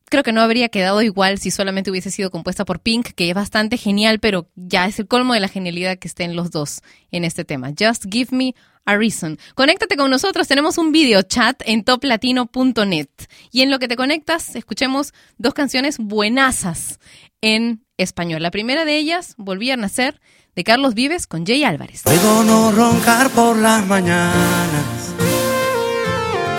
creo 0.10 0.24
que 0.24 0.32
no 0.32 0.42
habría 0.42 0.70
quedado 0.70 1.02
igual 1.02 1.38
si 1.38 1.52
solamente 1.52 1.92
hubiese 1.92 2.12
sido 2.12 2.32
compuesta 2.32 2.66
por 2.66 2.80
Pink, 2.80 3.10
que 3.16 3.30
es 3.30 3.36
bastante 3.36 3.78
genial, 3.78 4.20
pero 4.20 4.50
ya 4.56 4.88
es 4.88 5.00
el 5.00 5.08
colmo 5.08 5.34
de 5.34 5.40
la 5.40 5.48
genialidad 5.48 5.98
que 5.98 6.08
estén 6.08 6.36
los 6.36 6.52
dos 6.52 6.82
en 7.12 7.24
este 7.24 7.46
tema. 7.46 7.72
Just 7.78 8.06
Give 8.12 8.36
Me 8.36 8.56
a 8.86 8.98
Reason. 8.98 9.38
Conéctate 9.56 9.96
con 9.96 10.10
nosotros, 10.10 10.48
tenemos 10.48 10.78
un 10.78 10.92
video 10.92 11.22
chat 11.22 11.62
en 11.66 11.84
toplatino.net. 11.84 13.10
Y 13.52 13.62
en 13.62 13.72
lo 13.72 13.80
que 13.80 13.88
te 13.88 13.96
conectas, 13.96 14.56
escuchemos 14.56 15.14
dos 15.38 15.54
canciones 15.54 15.98
buenazas 16.00 17.00
en 17.42 17.86
español. 17.98 18.42
La 18.42 18.52
primera 18.52 18.86
de 18.86 18.98
ellas, 18.98 19.36
Volví 19.38 19.70
a 19.72 19.78
Nacer, 19.78 20.20
de 20.56 20.64
Carlos 20.64 20.96
Vives 20.96 21.28
con 21.28 21.46
Jay 21.46 21.64
Álvarez. 21.64 22.02
Puedo 22.04 22.44
no 22.44 22.72
roncar 22.72 23.30
por 23.30 23.58
las 23.58 23.86
mañanas, 23.86 25.14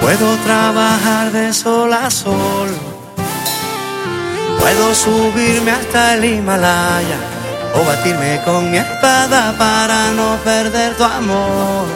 puedo 0.01 0.37
trabajar 0.39 1.33
de 1.33 1.53
sol 1.53 1.93
a 1.93 2.11
sol. 2.11 3.00
Puedo 4.61 4.95
subirme 4.95 5.71
hasta 5.71 6.15
el 6.15 6.25
Himalaya 6.25 7.19
o 7.75 7.85
batirme 7.85 8.41
con 8.45 8.71
mi 8.71 8.77
espada 8.77 9.55
para 9.59 10.11
no 10.13 10.37
perder 10.45 10.95
tu 10.97 11.05
amor. 11.05 11.87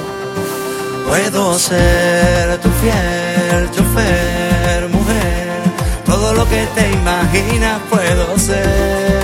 Puedo 1.06 1.58
ser 1.58 2.58
tu 2.60 2.70
fiel 2.80 3.70
chofer, 3.70 4.88
mujer, 4.88 5.62
todo 6.06 6.32
lo 6.32 6.48
que 6.48 6.66
te 6.74 6.90
imaginas 6.90 7.80
puedo 7.90 8.38
ser. 8.38 9.23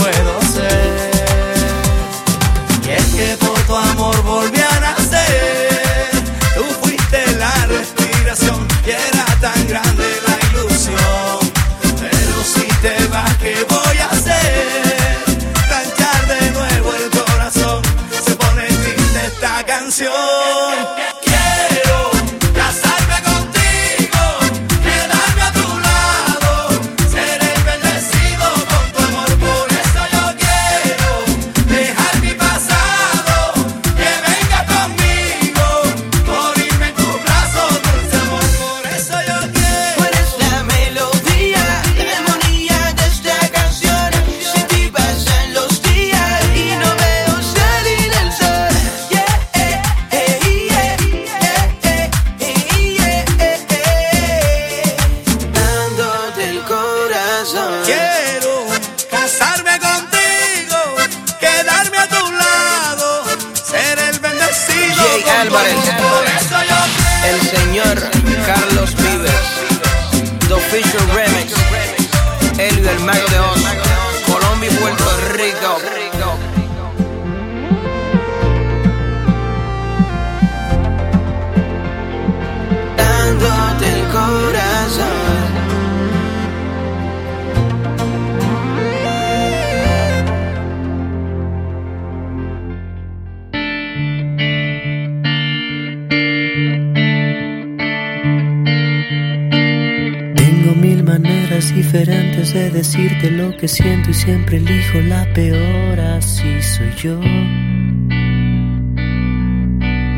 que 103.61 103.67
siento 103.67 104.09
y 104.09 104.13
siempre 104.15 104.57
elijo 104.57 104.99
la 105.01 105.23
peor, 105.35 105.99
así 105.99 106.59
soy 106.63 106.89
yo. 106.97 107.19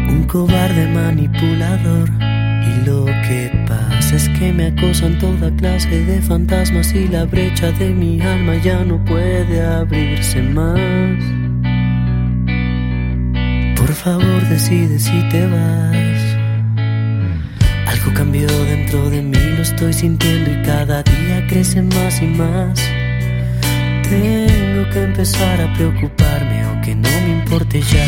Un 0.09 0.25
cobarde 0.29 0.87
manipulador. 0.87 2.09
Y 2.65 2.85
lo 2.85 3.03
que 3.03 3.51
pasa 3.67 4.15
es 4.15 4.29
que 4.29 4.53
me 4.53 4.67
acosan 4.67 5.19
toda 5.19 5.53
clase 5.57 6.05
de 6.05 6.21
fantasmas 6.21 6.95
y 6.95 7.09
la 7.09 7.25
brecha 7.25 7.73
de 7.73 7.89
mi 7.89 8.21
alma 8.21 8.55
ya 8.63 8.81
no 8.85 9.03
puede 9.03 9.61
abrirse 9.61 10.41
más. 10.41 11.19
Por 13.75 13.91
favor 13.93 14.47
decide 14.47 14.97
si 14.97 15.21
te 15.27 15.45
vas. 15.47 16.37
Algo 17.87 18.13
cambió 18.13 18.47
dentro 18.47 19.09
de 19.09 19.21
mí, 19.21 19.37
lo 19.57 19.63
estoy 19.63 19.91
sintiendo 19.91 20.49
y 20.49 20.61
cada 20.61 21.03
día 21.03 21.45
crece 21.49 21.81
más 21.81 22.21
y 22.21 22.27
más. 22.27 23.02
Tengo 24.13 24.87
que 24.91 25.01
empezar 25.01 25.59
a 25.59 25.73
preocuparme, 25.73 26.61
aunque 26.61 26.93
no 26.93 27.09
me 27.09 27.31
importe 27.39 27.81
ya. 27.81 28.07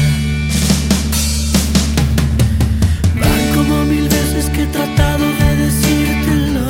Van 3.20 3.56
como 3.56 3.86
mil 3.86 4.08
veces 4.08 4.46
que 4.52 4.64
he 4.64 4.68
tratado 4.68 5.26
de 5.40 5.56
decírtelo. 5.64 6.68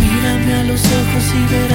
Mírame 0.00 0.54
a 0.60 0.64
los 0.64 0.80
ojos 0.80 1.24
y 1.40 1.52
verás 1.52 1.71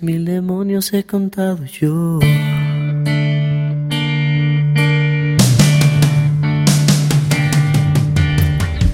mil 0.00 0.24
demonios 0.24 0.92
he 0.92 1.04
contado 1.04 1.64
yo. 1.64 2.18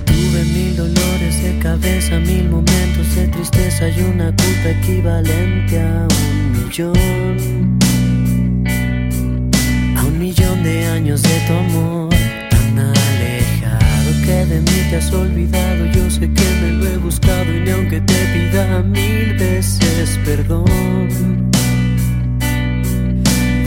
Tuve 0.07 0.45
mil 0.55 0.77
dolores 0.77 1.43
de 1.43 1.59
cabeza, 1.63 2.19
mil 2.19 2.49
momentos 2.49 3.15
de 3.15 3.29
tristeza 3.29 3.89
y 3.89 4.03
una 4.03 4.27
culpa 4.27 4.71
equivalente 4.81 5.81
a 5.81 6.09
un 6.09 6.53
millón. 6.53 7.79
A 9.97 10.05
un 10.05 10.19
millón 10.19 10.63
de 10.63 10.87
años 10.87 11.23
de 11.23 11.41
tu 11.47 11.53
amor, 11.53 12.11
tan 12.51 12.79
alejado 12.79 14.11
que 14.25 14.47
de 14.47 14.61
mí 14.61 14.91
te 14.91 14.97
has 14.97 15.13
olvidado. 15.13 15.87
Yo 15.87 16.11
sé 16.11 16.33
que 16.33 16.50
aunque 17.71 18.01
te 18.01 18.15
pida 18.33 18.83
mil 18.83 19.35
veces 19.35 20.19
perdón, 20.25 20.65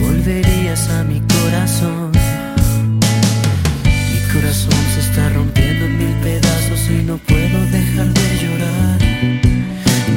volverías 0.00 0.88
a 0.90 1.04
mi 1.04 1.20
corazón. 1.20 2.12
Mi 3.84 4.20
corazón 4.32 4.80
se 4.94 5.00
está 5.00 5.28
rompiendo 5.30 5.84
en 5.86 5.98
mil 5.98 6.14
pedazos 6.22 6.80
y 6.90 7.02
no 7.04 7.18
puedo 7.18 7.58
dejar 7.70 8.08
de 8.12 8.28
llorar. 8.42 8.98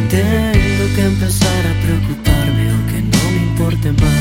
Tengo 0.09 0.95
que 0.95 1.01
empezar 1.05 1.61
a 1.67 1.73
preocuparme 1.83 2.69
aunque 2.71 3.01
no 3.01 3.31
me 3.31 3.37
importe 3.49 3.91
más. 4.03 4.16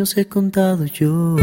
Demonios 0.00 0.16
he 0.16 0.26
contado 0.26 0.86
yo. 0.86 1.36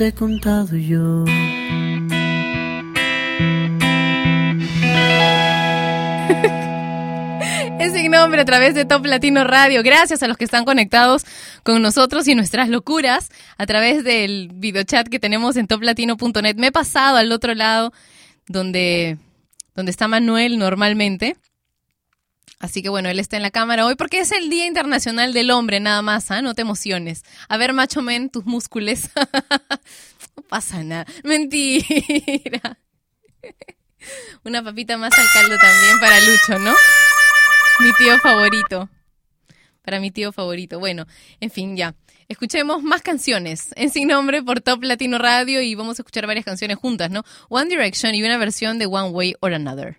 He 0.00 0.12
contado 0.12 0.76
yo. 0.76 1.24
Es 7.78 7.92
sin 7.92 8.10
nombre 8.10 8.40
a 8.40 8.44
través 8.44 8.74
de 8.74 8.84
Top 8.84 9.06
Latino 9.06 9.44
Radio. 9.44 9.82
Gracias 9.84 10.22
a 10.22 10.28
los 10.28 10.36
que 10.36 10.44
están 10.44 10.64
conectados 10.64 11.24
con 11.62 11.80
nosotros 11.80 12.26
y 12.26 12.34
nuestras 12.34 12.68
locuras 12.68 13.30
a 13.56 13.66
través 13.66 14.02
del 14.02 14.50
videochat 14.52 15.08
que 15.08 15.20
tenemos 15.20 15.56
en 15.56 15.68
toplatino.net. 15.68 16.56
Me 16.56 16.68
he 16.68 16.72
pasado 16.72 17.16
al 17.16 17.30
otro 17.30 17.54
lado 17.54 17.92
donde, 18.48 19.18
donde 19.76 19.90
está 19.90 20.08
Manuel 20.08 20.58
normalmente. 20.58 21.36
Así 22.60 22.82
que 22.82 22.88
bueno, 22.88 23.08
él 23.08 23.20
está 23.20 23.36
en 23.36 23.42
la 23.42 23.50
cámara 23.50 23.86
hoy 23.86 23.94
porque 23.94 24.18
es 24.20 24.32
el 24.32 24.50
Día 24.50 24.66
Internacional 24.66 25.32
del 25.32 25.50
Hombre, 25.50 25.78
nada 25.78 26.02
más, 26.02 26.30
¿ah? 26.30 26.42
No 26.42 26.54
te 26.54 26.62
emociones. 26.62 27.22
A 27.48 27.56
ver, 27.56 27.72
macho 27.72 28.02
men, 28.02 28.30
tus 28.30 28.44
músculos. 28.46 29.10
no 30.36 30.42
pasa 30.48 30.82
nada. 30.82 31.06
Mentira. 31.22 32.78
Una 34.44 34.62
papita 34.62 34.96
más 34.96 35.12
al 35.16 35.26
caldo 35.32 35.56
también 35.56 36.00
para 36.00 36.20
Lucho, 36.20 36.58
¿no? 36.58 36.74
Mi 37.80 37.92
tío 37.98 38.18
favorito. 38.18 38.88
Para 39.82 40.00
mi 40.00 40.10
tío 40.10 40.32
favorito. 40.32 40.80
Bueno, 40.80 41.06
en 41.40 41.50
fin, 41.50 41.76
ya. 41.76 41.94
Escuchemos 42.28 42.82
más 42.82 43.02
canciones 43.02 43.68
en 43.76 43.90
Sin 43.90 44.08
Nombre 44.08 44.42
por 44.42 44.60
Top 44.60 44.82
Latino 44.82 45.18
Radio 45.18 45.62
y 45.62 45.74
vamos 45.74 45.98
a 45.98 46.02
escuchar 46.02 46.26
varias 46.26 46.44
canciones 46.44 46.76
juntas, 46.76 47.10
¿no? 47.10 47.24
One 47.48 47.70
Direction 47.70 48.14
y 48.14 48.22
una 48.22 48.36
versión 48.36 48.78
de 48.78 48.86
One 48.86 49.10
Way 49.10 49.36
or 49.40 49.54
Another. 49.54 49.98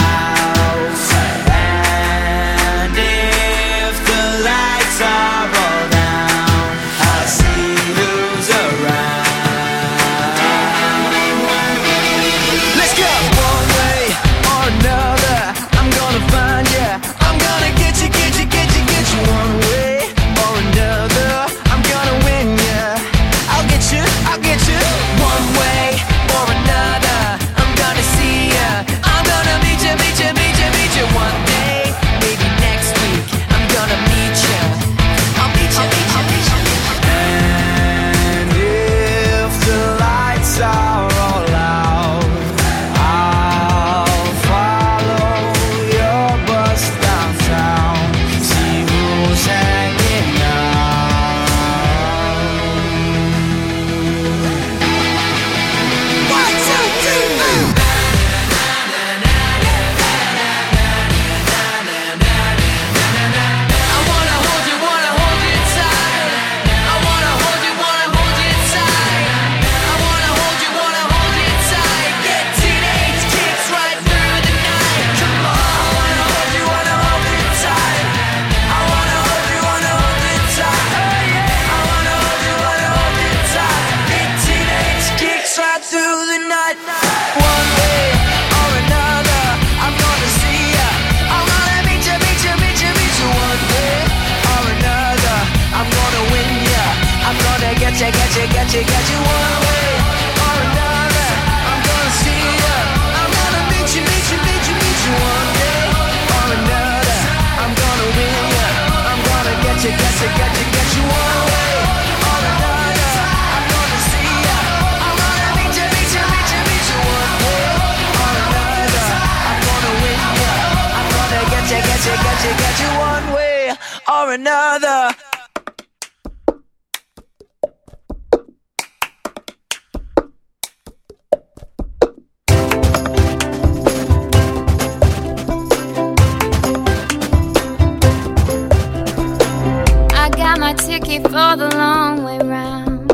I 140.13 140.29
got 140.29 140.59
my 140.59 140.73
ticket 140.75 141.23
for 141.23 141.57
the 141.57 141.69
long 141.75 142.23
way 142.23 142.37
round. 142.39 143.09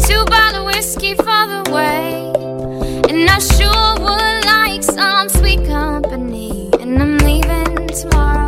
Two 0.00 0.24
bottle 0.24 0.64
whiskey 0.64 1.14
for 1.16 1.24
the 1.24 1.70
way. 1.70 2.32
And 3.10 3.28
I 3.28 3.38
sure 3.40 3.94
would 4.00 4.44
like 4.46 4.82
some 4.82 5.28
sweet 5.28 5.66
company. 5.66 6.70
And 6.80 6.98
I'm 7.02 7.18
leaving 7.18 7.88
tomorrow. 7.88 8.45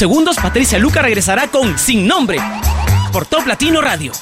segundos, 0.00 0.38
Patricia 0.38 0.78
Luca 0.78 1.02
regresará 1.02 1.48
con 1.48 1.78
Sin 1.78 2.06
Nombre 2.06 2.38
por 3.12 3.26
Top 3.26 3.46
Latino 3.46 3.82
Radio. 3.82 4.12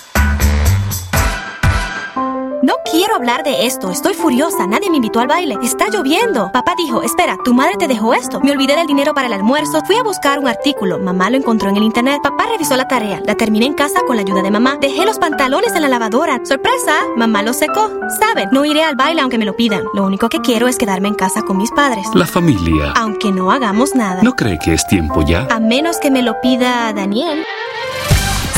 No 2.61 2.75
quiero 2.91 3.15
hablar 3.15 3.45
de 3.45 3.67
esto. 3.67 3.91
Estoy 3.91 4.15
furiosa. 4.15 4.67
Nadie 4.67 4.91
me 4.91 4.97
invitó 4.97 5.21
al 5.21 5.29
baile. 5.29 5.57
Está 5.63 5.89
lloviendo. 5.89 6.51
Papá 6.53 6.75
dijo, 6.77 7.03
espera, 7.03 7.39
tu 7.45 7.55
madre 7.55 7.77
te 7.79 7.87
dejó 7.87 8.13
esto. 8.13 8.41
Me 8.41 8.51
olvidé 8.51 8.75
del 8.75 8.89
dinero 8.89 9.15
para 9.15 9.29
el 9.29 9.33
almuerzo. 9.33 9.81
Fui 9.87 9.97
a 9.97 10.03
buscar 10.03 10.41
un 10.41 10.49
artículo. 10.49 10.99
Mamá 10.99 11.31
lo 11.31 11.37
encontró 11.37 11.71
en 11.71 11.77
el 11.77 11.85
internet. 11.85 12.21
Papá 12.23 12.38
revisó 12.49 12.77
la 12.77 12.89
tarea, 12.89 13.21
la 13.25 13.35
terminé 13.35 13.67
en 13.67 13.75
casa 13.75 14.01
con 14.07 14.17
la 14.17 14.23
ayuda 14.23 14.43
de 14.43 14.51
mamá, 14.51 14.77
dejé 14.81 15.05
los 15.05 15.19
pantalones 15.19 15.75
en 15.75 15.83
la 15.83 15.89
lavadora. 15.89 16.41
Sorpresa, 16.45 17.03
mamá 17.17 17.43
los 17.43 17.57
secó. 17.59 17.91
Saben, 18.21 18.49
no 18.53 18.65
iré 18.65 18.83
al 18.85 18.97
baile 18.97 19.21
aunque 19.21 19.39
me 19.39 19.45
lo 19.45 19.57
pidan. 19.57 19.85
Lo 19.95 20.05
único 20.05 20.29
que 20.29 20.41
quiero 20.41 20.69
es 20.69 20.77
quedarme 20.77 21.09
en 21.09 21.15
casa 21.15 21.43
con 21.43 21.57
mis 21.57 21.71
padres. 21.71 22.07
La 22.15 22.27
familia. 22.27 22.93
Aunque 22.97 23.31
no 23.31 23.51
hagamos 23.51 23.95
nada. 23.95 24.23
¿No 24.23 24.35
cree 24.35 24.59
que 24.59 24.75
es 24.75 24.87
tiempo 24.87 25.23
ya? 25.23 25.47
A 25.51 25.61
menos 25.61 25.99
que 25.99 26.11
me 26.11 26.23
lo 26.23 26.41
pida 26.41 26.93
Daniel. 26.93 27.45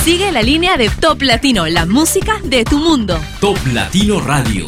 Sigue 0.05 0.33
la 0.33 0.43
línea 0.43 0.77
de 0.77 0.89
Top 0.89 1.21
Latino, 1.23 1.67
la 1.67 1.85
música 1.85 2.39
de 2.43 2.65
tu 2.65 2.79
mundo. 2.79 3.19
Top 3.41 3.59
Latino 3.73 4.21
Radio. 4.21 4.67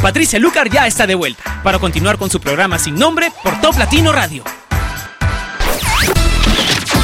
Patricia 0.00 0.38
Lucar 0.38 0.68
ya 0.68 0.86
está 0.86 1.06
de 1.06 1.14
vuelta 1.14 1.60
para 1.62 1.78
continuar 1.78 2.18
con 2.18 2.30
su 2.30 2.40
programa 2.40 2.78
sin 2.78 2.96
nombre 2.96 3.32
por 3.42 3.60
Top 3.60 3.76
Latino 3.76 4.12
Radio. 4.12 4.44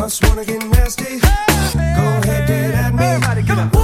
Must 0.00 0.26
wanna 0.26 0.46
get 0.46 0.64
nasty. 0.64 1.20
Go 1.20 2.04
ahead, 2.24 2.46
get 2.48 2.74
at 2.74 2.94
me. 2.94 3.04
Everybody 3.04 3.42
get 3.42 3.58
up. 3.58 3.79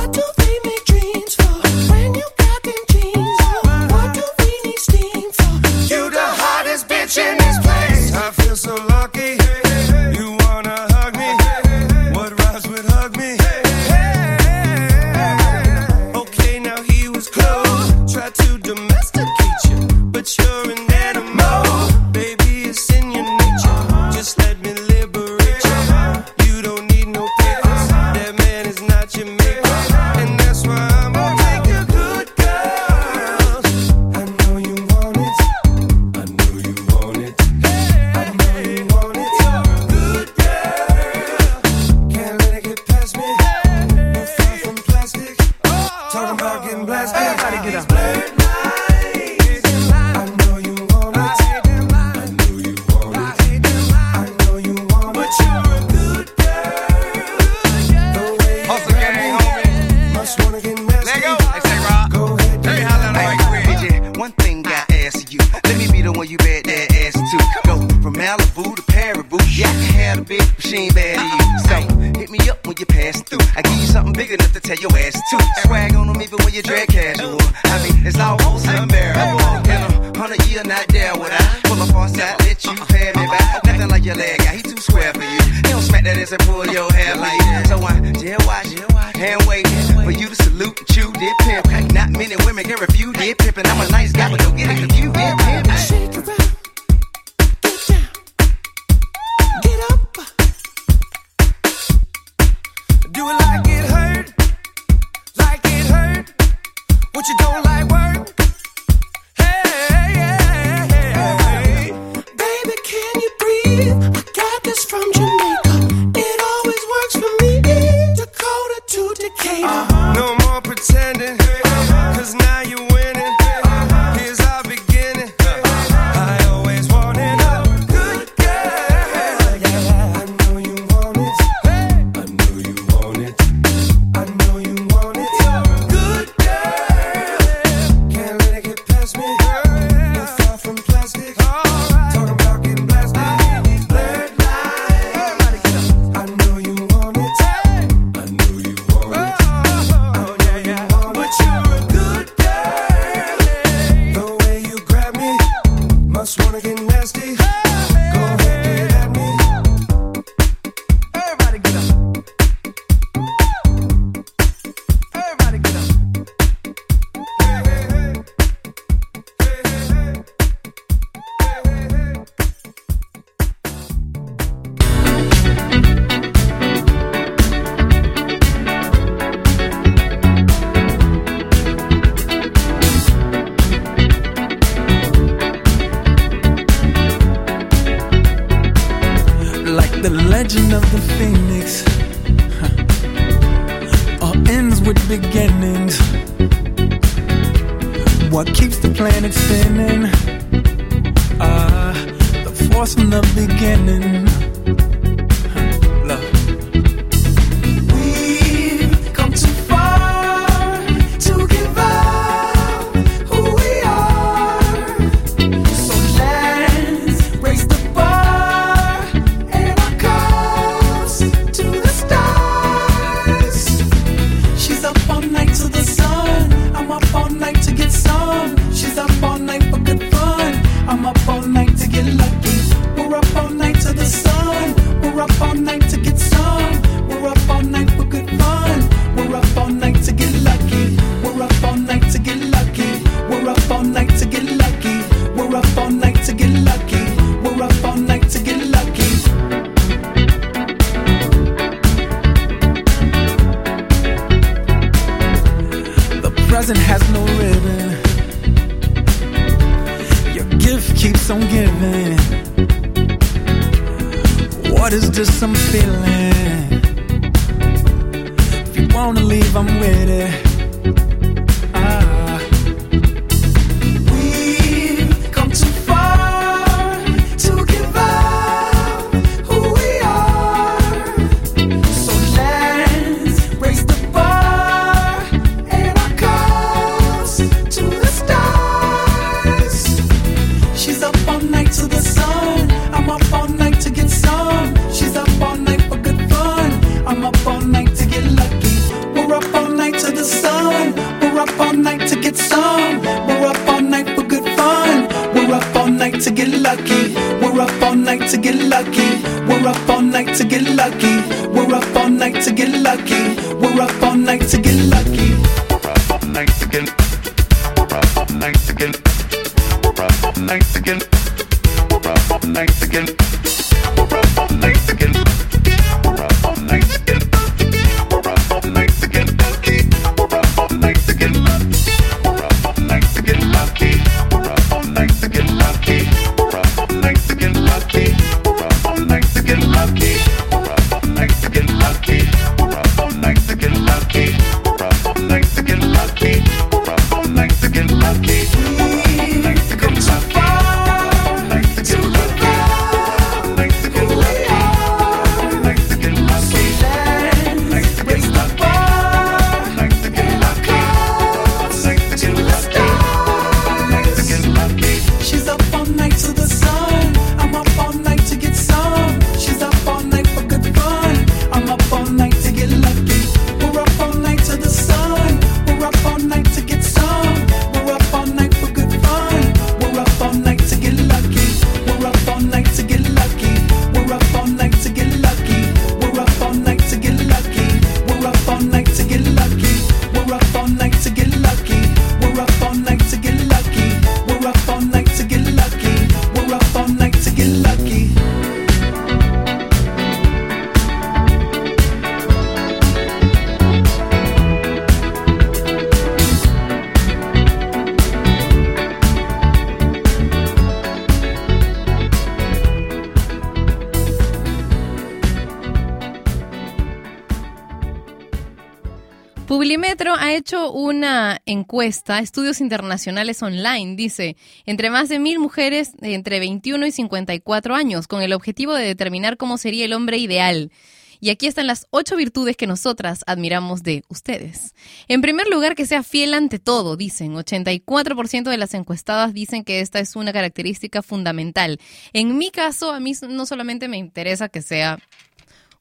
encuesta, 421.77 422.21
Estudios 422.21 422.63
Internacionales 422.63 423.43
Online 423.43 423.97
dice, 423.97 424.35
entre 424.65 424.89
más 424.89 425.11
de 425.11 425.19
mil 425.19 425.39
mujeres 425.39 425.93
entre 426.01 426.41
21 426.41 426.87
y 426.87 426.91
54 426.91 427.75
años, 427.75 428.09
con 428.09 428.23
el 428.23 428.33
objetivo 428.33 428.73
de 428.73 428.87
determinar 428.87 429.37
cómo 429.37 429.59
sería 429.59 429.85
el 429.85 429.93
hombre 429.93 430.17
ideal. 430.17 430.73
Y 431.21 431.29
aquí 431.29 431.47
están 431.47 431.67
las 431.67 431.87
ocho 431.91 432.17
virtudes 432.17 432.57
que 432.57 432.67
nosotras 432.67 433.25
admiramos 433.27 433.83
de 433.83 434.05
ustedes. 434.09 434.75
En 435.07 435.21
primer 435.21 435.49
lugar, 435.49 435.75
que 435.75 435.85
sea 435.85 436.03
fiel 436.03 436.33
ante 436.33 436.59
todo, 436.59 436.97
dicen. 436.97 437.35
84% 437.35 438.45
de 438.49 438.57
las 438.57 438.73
encuestadas 438.73 439.35
dicen 439.35 439.63
que 439.63 439.81
esta 439.81 440.01
es 440.01 440.17
una 440.17 440.33
característica 440.33 441.03
fundamental. 441.03 441.79
En 442.15 442.39
mi 442.39 442.51
caso, 442.51 442.91
a 442.91 443.01
mí 443.01 443.13
no 443.29 443.45
solamente 443.45 443.87
me 443.87 443.99
interesa 443.99 444.49
que 444.49 444.63
sea 444.63 444.99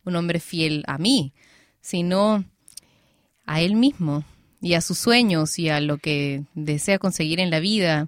un 0.03 0.17
hombre 0.17 0.41
fiel 0.41 0.83
a 0.87 0.97
mí, 0.97 1.31
sino 1.79 2.43
a 3.45 3.61
él 3.61 3.75
mismo 3.75 4.25
y 4.65 4.73
a 4.73 4.81
sus 4.81 4.97
sueños 4.97 5.59
y 5.59 5.69
a 5.69 5.79
lo 5.79 5.99
que 5.99 6.41
desea 6.55 6.97
conseguir 6.97 7.39
en 7.39 7.51
la 7.51 7.59
vida. 7.59 8.07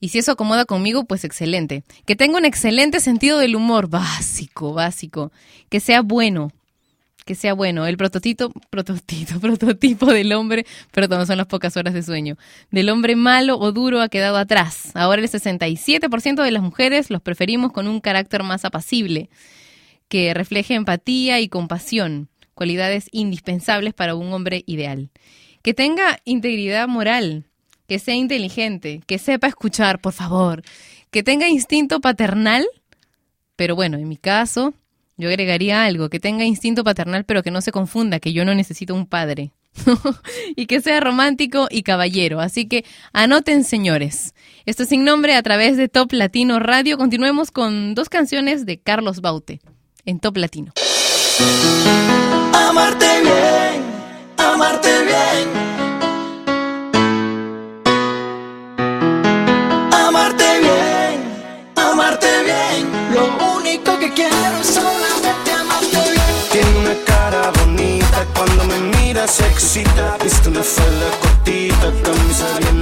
Y 0.00 0.08
si 0.08 0.18
eso 0.18 0.32
acomoda 0.32 0.64
conmigo, 0.64 1.04
pues 1.04 1.22
excelente. 1.22 1.84
Que 2.04 2.16
tenga 2.16 2.36
un 2.36 2.44
excelente 2.44 2.98
sentido 2.98 3.38
del 3.38 3.54
humor, 3.54 3.88
básico, 3.88 4.72
básico. 4.72 5.30
Que 5.68 5.78
sea 5.78 6.02
bueno, 6.02 6.50
que 7.24 7.36
sea 7.36 7.54
bueno. 7.54 7.86
El 7.86 7.96
prototipo, 7.96 8.50
prototipo, 8.70 9.38
prototipo 9.40 10.06
del 10.06 10.32
hombre, 10.32 10.66
perdón, 10.90 11.24
son 11.28 11.36
las 11.38 11.46
pocas 11.46 11.76
horas 11.76 11.94
de 11.94 12.02
sueño. 12.02 12.36
Del 12.72 12.88
hombre 12.88 13.14
malo 13.14 13.56
o 13.56 13.70
duro 13.70 14.00
ha 14.00 14.08
quedado 14.08 14.38
atrás. 14.38 14.90
Ahora 14.94 15.22
el 15.22 15.30
67% 15.30 16.42
de 16.42 16.50
las 16.50 16.62
mujeres 16.62 17.08
los 17.08 17.22
preferimos 17.22 17.70
con 17.70 17.86
un 17.86 18.00
carácter 18.00 18.42
más 18.42 18.64
apacible, 18.64 19.30
que 20.08 20.34
refleje 20.34 20.74
empatía 20.74 21.38
y 21.38 21.48
compasión 21.48 22.30
cualidades 22.56 23.08
indispensables 23.12 23.94
para 23.94 24.16
un 24.16 24.32
hombre 24.32 24.64
ideal. 24.66 25.10
Que 25.62 25.74
tenga 25.74 26.18
integridad 26.24 26.88
moral, 26.88 27.44
que 27.86 27.98
sea 27.98 28.14
inteligente, 28.14 29.02
que 29.06 29.18
sepa 29.18 29.46
escuchar, 29.46 30.00
por 30.00 30.14
favor, 30.14 30.62
que 31.10 31.22
tenga 31.22 31.48
instinto 31.48 32.00
paternal, 32.00 32.66
pero 33.56 33.76
bueno, 33.76 33.98
en 33.98 34.08
mi 34.08 34.16
caso, 34.16 34.74
yo 35.18 35.28
agregaría 35.28 35.84
algo, 35.84 36.08
que 36.08 36.18
tenga 36.18 36.44
instinto 36.44 36.82
paternal, 36.82 37.24
pero 37.24 37.42
que 37.42 37.50
no 37.50 37.60
se 37.60 37.72
confunda, 37.72 38.20
que 38.20 38.32
yo 38.32 38.44
no 38.44 38.54
necesito 38.54 38.94
un 38.94 39.06
padre. 39.06 39.52
y 40.56 40.64
que 40.66 40.80
sea 40.80 41.00
romántico 41.00 41.68
y 41.70 41.82
caballero. 41.82 42.40
Así 42.40 42.66
que 42.66 42.86
anoten, 43.12 43.62
señores. 43.62 44.34
Esto 44.64 44.84
es 44.84 44.88
sin 44.88 45.04
nombre 45.04 45.34
a 45.34 45.42
través 45.42 45.76
de 45.76 45.88
Top 45.88 46.12
Latino 46.12 46.58
Radio. 46.58 46.96
Continuemos 46.96 47.50
con 47.50 47.94
dos 47.94 48.08
canciones 48.08 48.64
de 48.64 48.78
Carlos 48.78 49.20
Baute 49.20 49.60
en 50.06 50.18
Top 50.18 50.38
Latino. 50.38 50.72
Amarte 52.76 53.22
bien, 53.22 53.82
amarte 54.36 55.04
bien. 55.08 55.48
Amarte 59.90 60.58
bien, 60.60 61.16
amarte 61.74 62.26
bien. 62.44 62.82
Lo 63.14 63.56
único 63.56 63.98
que 63.98 64.12
quiero 64.12 64.60
es 64.60 64.66
solamente 64.66 65.52
amarte 65.58 66.02
bien. 66.12 66.34
Tiene 66.52 66.78
una 66.80 66.94
cara 67.06 67.50
bonita 67.64 68.26
cuando 68.34 68.64
me 68.64 68.78
mira 68.98 69.26
se 69.26 69.46
excita. 69.46 70.18
Viste 70.22 70.50
una 70.50 70.62
falda 70.62 71.06
cortita, 71.22 71.90
camisa 72.04 72.46
bien 72.60 72.75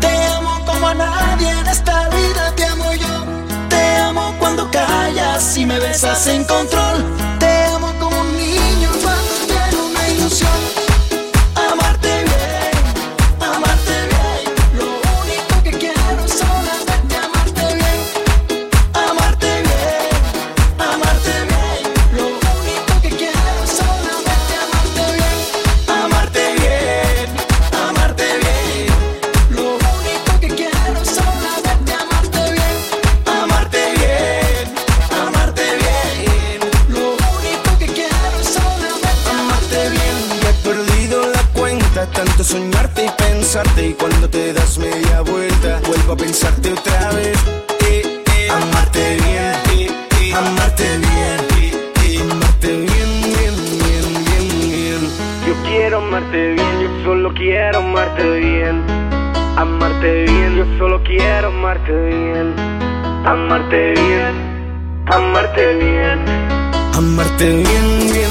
Te 0.00 0.08
amo 0.26 0.64
como 0.66 0.88
a 0.88 0.94
nadie 0.94 1.48
en 1.48 1.66
esta 1.68 2.08
vida 2.08 2.52
te 2.56 2.64
amo 2.64 2.92
yo. 2.94 3.24
Te 3.68 3.96
amo 3.98 4.34
cuando 4.40 4.68
callas 4.72 5.56
y 5.56 5.64
me 5.64 5.78
besas 5.78 6.26
en 6.26 6.42
control. 6.44 7.23
Y 43.86 43.92
cuando 43.92 44.30
te 44.30 44.54
das 44.54 44.78
media 44.78 45.20
vuelta, 45.20 45.78
vuelvo 45.86 46.14
a 46.14 46.16
pensarte 46.16 46.72
otra 46.72 47.10
vez. 47.12 47.36
Eh, 47.86 48.22
eh, 48.34 48.48
amarte 48.50 49.16
bien, 49.16 49.52
eh, 49.78 49.88
eh, 50.22 50.34
amarte 50.34 50.84
bien, 50.98 51.38
eh, 52.02 52.18
amarte 52.22 52.68
bien, 52.78 53.10
bien, 53.34 53.54
bien, 53.84 54.24
bien, 54.24 54.70
bien. 54.70 55.00
Yo 55.46 55.54
quiero 55.68 55.98
amarte 55.98 56.52
bien, 56.52 56.80
yo 56.80 57.04
solo 57.04 57.34
quiero 57.34 57.78
amarte 57.80 58.30
bien. 58.40 58.82
Amarte 59.58 60.22
bien, 60.24 60.56
yo 60.56 60.64
solo 60.78 61.02
quiero 61.04 61.48
amarte 61.48 61.92
bien. 61.92 62.54
Amarte 63.26 63.92
bien, 63.92 65.04
amarte 65.08 65.74
bien. 65.74 66.24
Amarte 66.94 67.48
bien, 67.50 68.12
bien, 68.12 68.30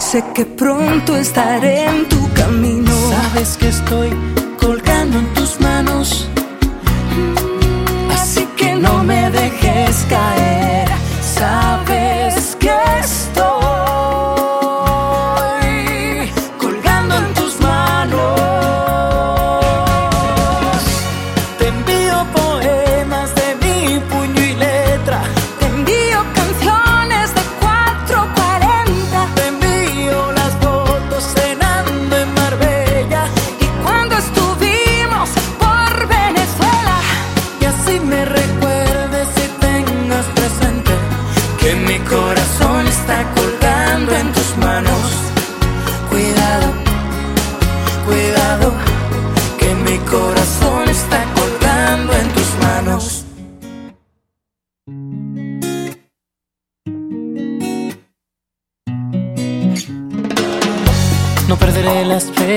Sé 0.00 0.22
que 0.34 0.44
pronto 0.44 1.16
estaré 1.16 1.84
en 1.86 2.08
tu 2.08 2.32
camino. 2.34 2.92
Sabes 3.10 3.56
que 3.56 3.68
estoy 3.68 4.10
colgando 4.60 5.18
en 5.18 5.34
tus 5.34 5.60
manos. 5.60 6.28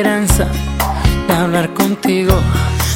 de 0.01 1.33
hablar 1.33 1.73
contigo. 1.73 2.33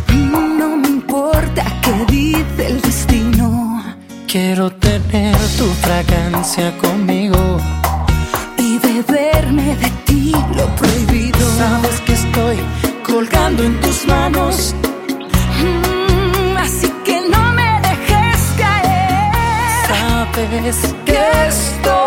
No 0.07 0.77
me 0.77 0.87
importa 0.87 1.65
qué 1.81 2.05
dice 2.13 2.67
el 2.67 2.79
destino. 2.79 3.83
Quiero 4.25 4.71
tener 4.71 5.35
tu 5.57 5.65
fragancia 5.85 6.71
conmigo 6.77 7.57
y 8.57 8.77
beberme 8.77 9.75
de 9.75 9.89
ti 10.05 10.31
lo 10.55 10.65
prohibido. 10.77 11.39
Sabes 11.57 11.99
que 12.05 12.13
estoy 12.13 12.57
colgando 13.05 13.63
en 13.63 13.81
tus 13.81 14.07
manos. 14.07 14.73
Mm, 15.59 16.57
así 16.57 16.89
que 17.03 17.19
no 17.29 17.51
me 17.51 17.81
dejes 17.81 18.41
caer. 18.57 19.87
Sabes 19.89 20.77
que 21.05 21.47
estoy. 21.49 22.02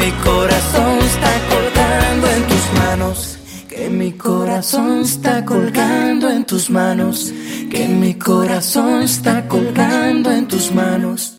Mi 0.00 0.10
corazón 0.24 0.98
está 0.98 1.48
colgando 1.48 2.26
en 2.30 2.46
tus 2.48 2.72
manos, 2.72 3.38
que 3.68 3.90
mi 3.90 4.12
corazón 4.12 5.00
está 5.02 5.44
colgando 5.44 6.30
en 6.30 6.44
tus 6.46 6.70
manos, 6.70 7.32
que 7.70 7.86
mi 7.86 8.14
corazón 8.14 9.02
está 9.02 9.46
colgando 9.46 10.30
en 10.30 10.48
tus 10.48 10.72
manos. 10.72 11.36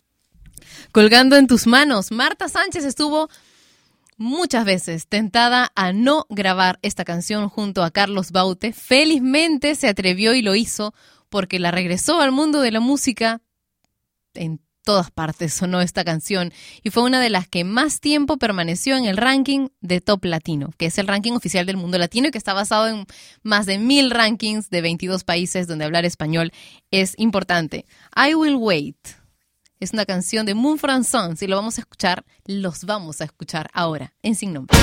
Colgando 0.92 1.36
en 1.36 1.46
tus 1.48 1.66
manos. 1.66 2.12
Marta 2.12 2.48
Sánchez 2.48 2.84
estuvo 2.84 3.28
muchas 4.16 4.64
veces 4.64 5.08
tentada 5.08 5.72
a 5.74 5.92
no 5.92 6.26
grabar 6.28 6.78
esta 6.82 7.04
canción 7.04 7.48
junto 7.48 7.82
a 7.82 7.90
Carlos 7.90 8.30
Baute. 8.30 8.72
Felizmente 8.72 9.74
se 9.74 9.88
atrevió 9.88 10.34
y 10.34 10.42
lo 10.42 10.54
hizo 10.54 10.94
porque 11.30 11.58
la 11.58 11.72
regresó 11.72 12.20
al 12.20 12.30
mundo 12.30 12.60
de 12.60 12.70
la 12.70 12.80
música. 12.80 13.40
En 14.34 14.60
todas 14.84 15.10
partes 15.10 15.54
sonó 15.54 15.80
esta 15.80 16.04
canción 16.04 16.52
y 16.82 16.90
fue 16.90 17.02
una 17.02 17.20
de 17.20 17.30
las 17.30 17.48
que 17.48 17.64
más 17.64 18.00
tiempo 18.00 18.36
permaneció 18.36 18.96
en 18.96 19.04
el 19.04 19.16
ranking 19.16 19.68
de 19.80 20.00
Top 20.00 20.24
Latino, 20.24 20.70
que 20.76 20.86
es 20.86 20.98
el 20.98 21.06
ranking 21.06 21.32
oficial 21.32 21.66
del 21.66 21.76
mundo 21.76 21.98
latino 21.98 22.28
y 22.28 22.30
que 22.30 22.38
está 22.38 22.52
basado 22.52 22.88
en 22.88 23.06
más 23.42 23.66
de 23.66 23.78
mil 23.78 24.10
rankings 24.10 24.70
de 24.70 24.80
22 24.80 25.24
países 25.24 25.66
donde 25.66 25.84
hablar 25.84 26.04
español 26.04 26.52
es 26.90 27.14
importante. 27.18 27.86
I 28.16 28.34
Will 28.34 28.56
Wait. 28.56 28.96
Es 29.80 29.92
una 29.92 30.06
canción 30.06 30.46
de 30.46 30.54
Moon 30.54 30.78
Sons 31.04 31.42
y 31.42 31.48
lo 31.48 31.56
vamos 31.56 31.78
a 31.78 31.80
escuchar, 31.80 32.24
los 32.44 32.84
vamos 32.84 33.20
a 33.20 33.24
escuchar 33.24 33.68
ahora, 33.72 34.14
en 34.22 34.36
Sin 34.36 34.52
Nombre. 34.52 34.78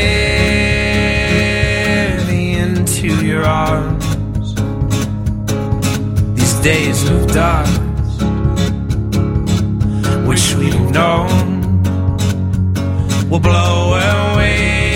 into 2.53 3.07
your 3.25 3.43
arms. 3.43 4.55
These 6.35 6.53
days 6.61 7.09
of 7.09 7.27
dark, 7.33 7.67
which 10.25 10.55
we've 10.55 10.89
known, 10.91 11.83
will 13.29 13.41
blow 13.41 13.93
away 13.93 14.86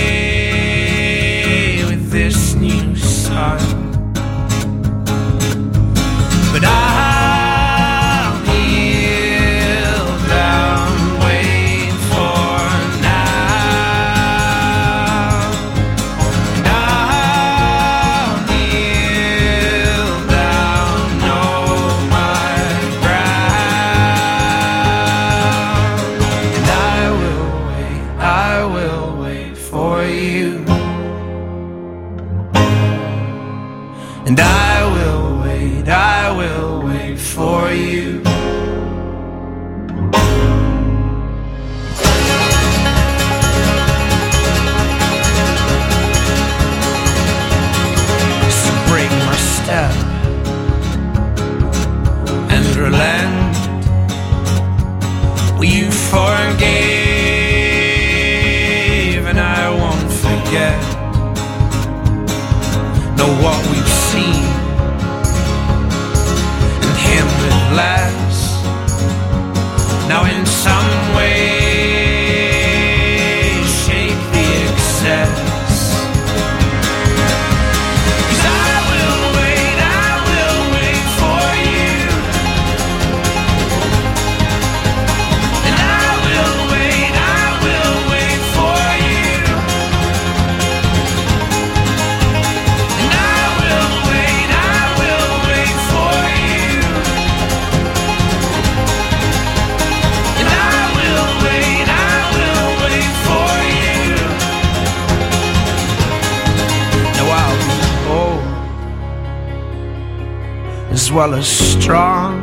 well 111.11 111.33
as 111.33 111.47
strong 111.47 112.41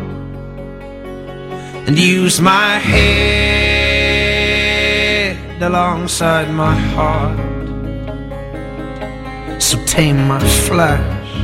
and 1.87 1.99
use 1.99 2.39
my 2.41 2.79
head 2.79 4.19
alongside 5.63 6.51
my 6.51 6.75
heart. 6.95 7.39
So 9.63 9.83
tame 9.87 10.29
my 10.29 10.41
flesh 10.67 11.35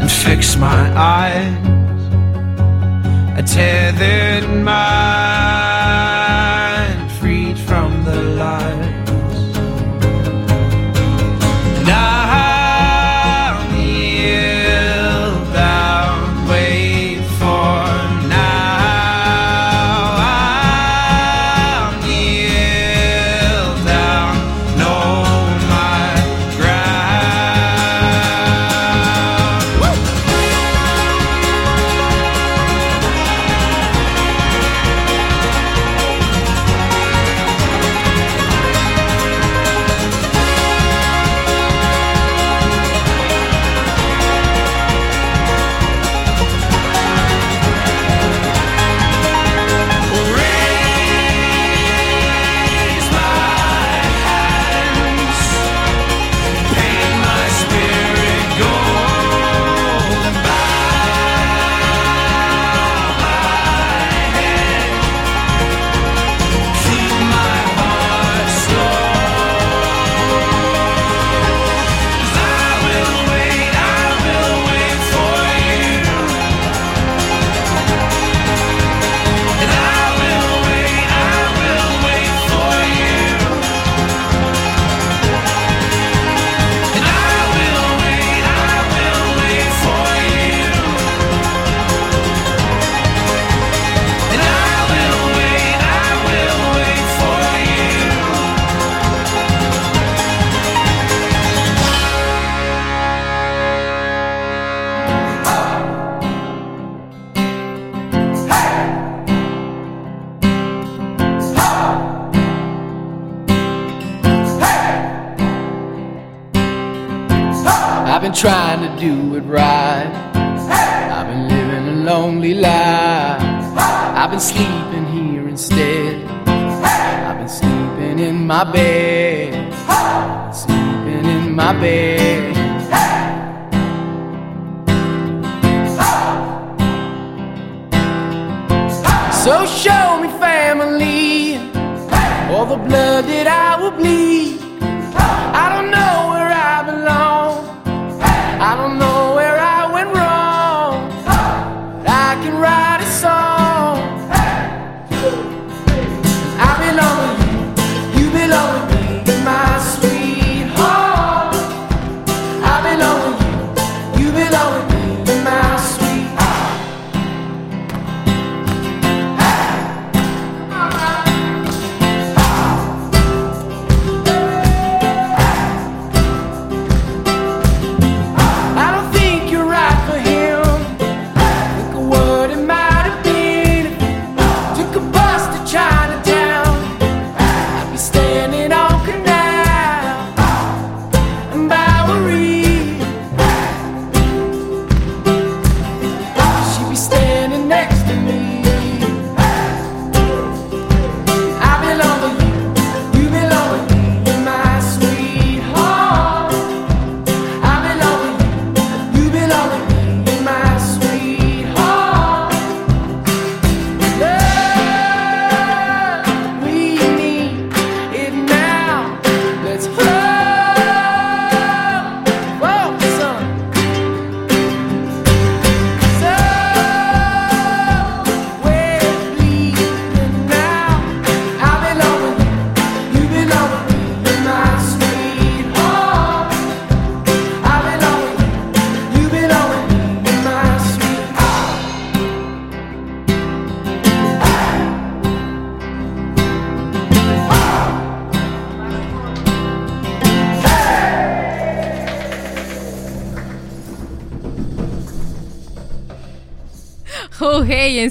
and 0.00 0.10
fix 0.10 0.56
my 0.56 0.92
eyes. 0.96 1.56
A 3.38 3.42
tethered 3.42 4.48
my 4.64 5.65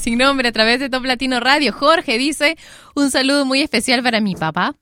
sin 0.05 0.19
nombre 0.19 0.49
a 0.49 0.51
través 0.51 0.79
de 0.79 0.87
Top 0.87 1.03
Latino 1.03 1.39
Radio. 1.39 1.73
Jorge 1.73 2.19
dice, 2.19 2.57
un 2.93 3.09
saludo 3.09 3.43
muy 3.43 3.61
especial 3.61 4.03
para 4.03 4.21
mi 4.21 4.35
papá, 4.35 4.75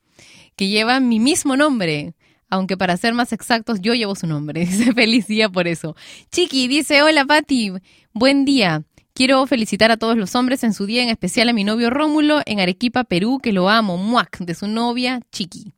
que 0.57 0.67
lleva 0.67 0.99
mi 0.99 1.21
mismo 1.21 1.55
nombre. 1.55 2.13
Aunque 2.49 2.75
para 2.75 2.97
ser 2.97 3.13
más 3.13 3.31
exactos, 3.31 3.79
yo 3.79 3.93
llevo 3.93 4.15
su 4.15 4.27
nombre. 4.27 4.59
Dice, 4.65 4.91
feliz 4.91 5.25
día 5.27 5.47
por 5.47 5.65
eso. 5.69 5.95
Chiqui 6.29 6.67
dice, 6.67 7.01
hola 7.03 7.23
Pati, 7.23 7.71
buen 8.11 8.43
día. 8.43 8.83
Quiero 9.13 9.47
felicitar 9.47 9.91
a 9.91 9.97
todos 9.97 10.17
los 10.17 10.35
hombres 10.35 10.61
en 10.65 10.73
su 10.73 10.85
día, 10.85 11.01
en 11.03 11.09
especial 11.09 11.47
a 11.47 11.53
mi 11.53 11.63
novio 11.63 11.89
Rómulo 11.89 12.41
en 12.45 12.59
Arequipa, 12.59 13.05
Perú, 13.05 13.39
que 13.41 13.53
lo 13.53 13.69
amo, 13.69 13.95
muac, 13.95 14.39
de 14.39 14.53
su 14.55 14.67
novia 14.67 15.21
Chiqui. 15.31 15.71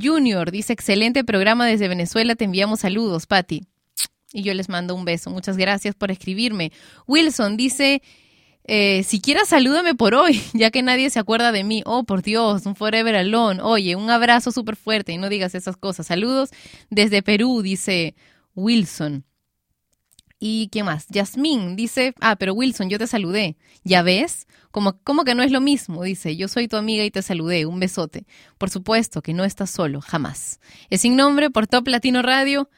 Junior 0.00 0.52
dice, 0.52 0.72
excelente 0.72 1.24
programa 1.24 1.66
desde 1.66 1.88
Venezuela, 1.88 2.36
te 2.36 2.44
enviamos 2.44 2.80
saludos, 2.80 3.26
Patti. 3.26 3.64
Y 4.32 4.42
yo 4.42 4.54
les 4.54 4.68
mando 4.68 4.94
un 4.94 5.04
beso. 5.04 5.28
Muchas 5.28 5.56
gracias 5.56 5.96
por 5.96 6.12
escribirme. 6.12 6.70
Wilson 7.08 7.56
dice, 7.56 8.00
eh, 8.64 9.02
siquiera 9.04 9.44
salúdame 9.44 9.94
por 9.94 10.14
hoy, 10.14 10.42
ya 10.52 10.70
que 10.70 10.82
nadie 10.82 11.10
se 11.10 11.18
acuerda 11.18 11.52
de 11.52 11.64
mí. 11.64 11.82
Oh, 11.86 12.04
por 12.04 12.22
Dios, 12.22 12.66
un 12.66 12.76
forever 12.76 13.16
alone. 13.16 13.60
Oye, 13.62 13.96
un 13.96 14.10
abrazo 14.10 14.52
súper 14.52 14.76
fuerte 14.76 15.12
y 15.12 15.18
no 15.18 15.28
digas 15.28 15.54
esas 15.54 15.76
cosas. 15.76 16.06
Saludos 16.06 16.50
desde 16.90 17.22
Perú, 17.22 17.62
dice 17.62 18.14
Wilson. 18.54 19.24
¿Y 20.42 20.70
quién 20.72 20.86
más? 20.86 21.06
Yasmín 21.08 21.76
dice, 21.76 22.14
ah, 22.20 22.34
pero 22.36 22.54
Wilson, 22.54 22.88
yo 22.88 22.98
te 22.98 23.06
saludé. 23.06 23.58
¿Ya 23.84 24.02
ves? 24.02 24.46
Como, 24.70 24.98
como 25.02 25.24
que 25.24 25.34
no 25.34 25.42
es 25.42 25.52
lo 25.52 25.60
mismo, 25.60 26.02
dice, 26.02 26.34
yo 26.34 26.48
soy 26.48 26.66
tu 26.66 26.76
amiga 26.76 27.04
y 27.04 27.10
te 27.10 27.20
saludé, 27.20 27.66
un 27.66 27.78
besote. 27.78 28.24
Por 28.56 28.70
supuesto 28.70 29.20
que 29.20 29.34
no 29.34 29.44
estás 29.44 29.68
solo, 29.68 30.00
jamás. 30.00 30.60
Es 30.88 31.02
sin 31.02 31.14
nombre 31.14 31.50
por 31.50 31.66
Top 31.66 31.86
Latino 31.88 32.22
Radio. 32.22 32.70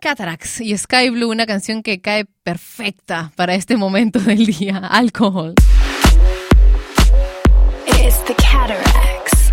Cataracts 0.00 0.60
y 0.60 0.76
Sky 0.78 1.10
Blue, 1.10 1.28
una 1.28 1.44
canción 1.44 1.82
que 1.82 2.00
cae 2.00 2.24
perfecta 2.44 3.32
para 3.34 3.54
este 3.54 3.76
momento 3.76 4.20
del 4.20 4.46
día. 4.46 4.78
Alcohol. 4.78 5.54
It's 7.86 8.18
the 8.26 8.34
cataracts. 8.34 9.52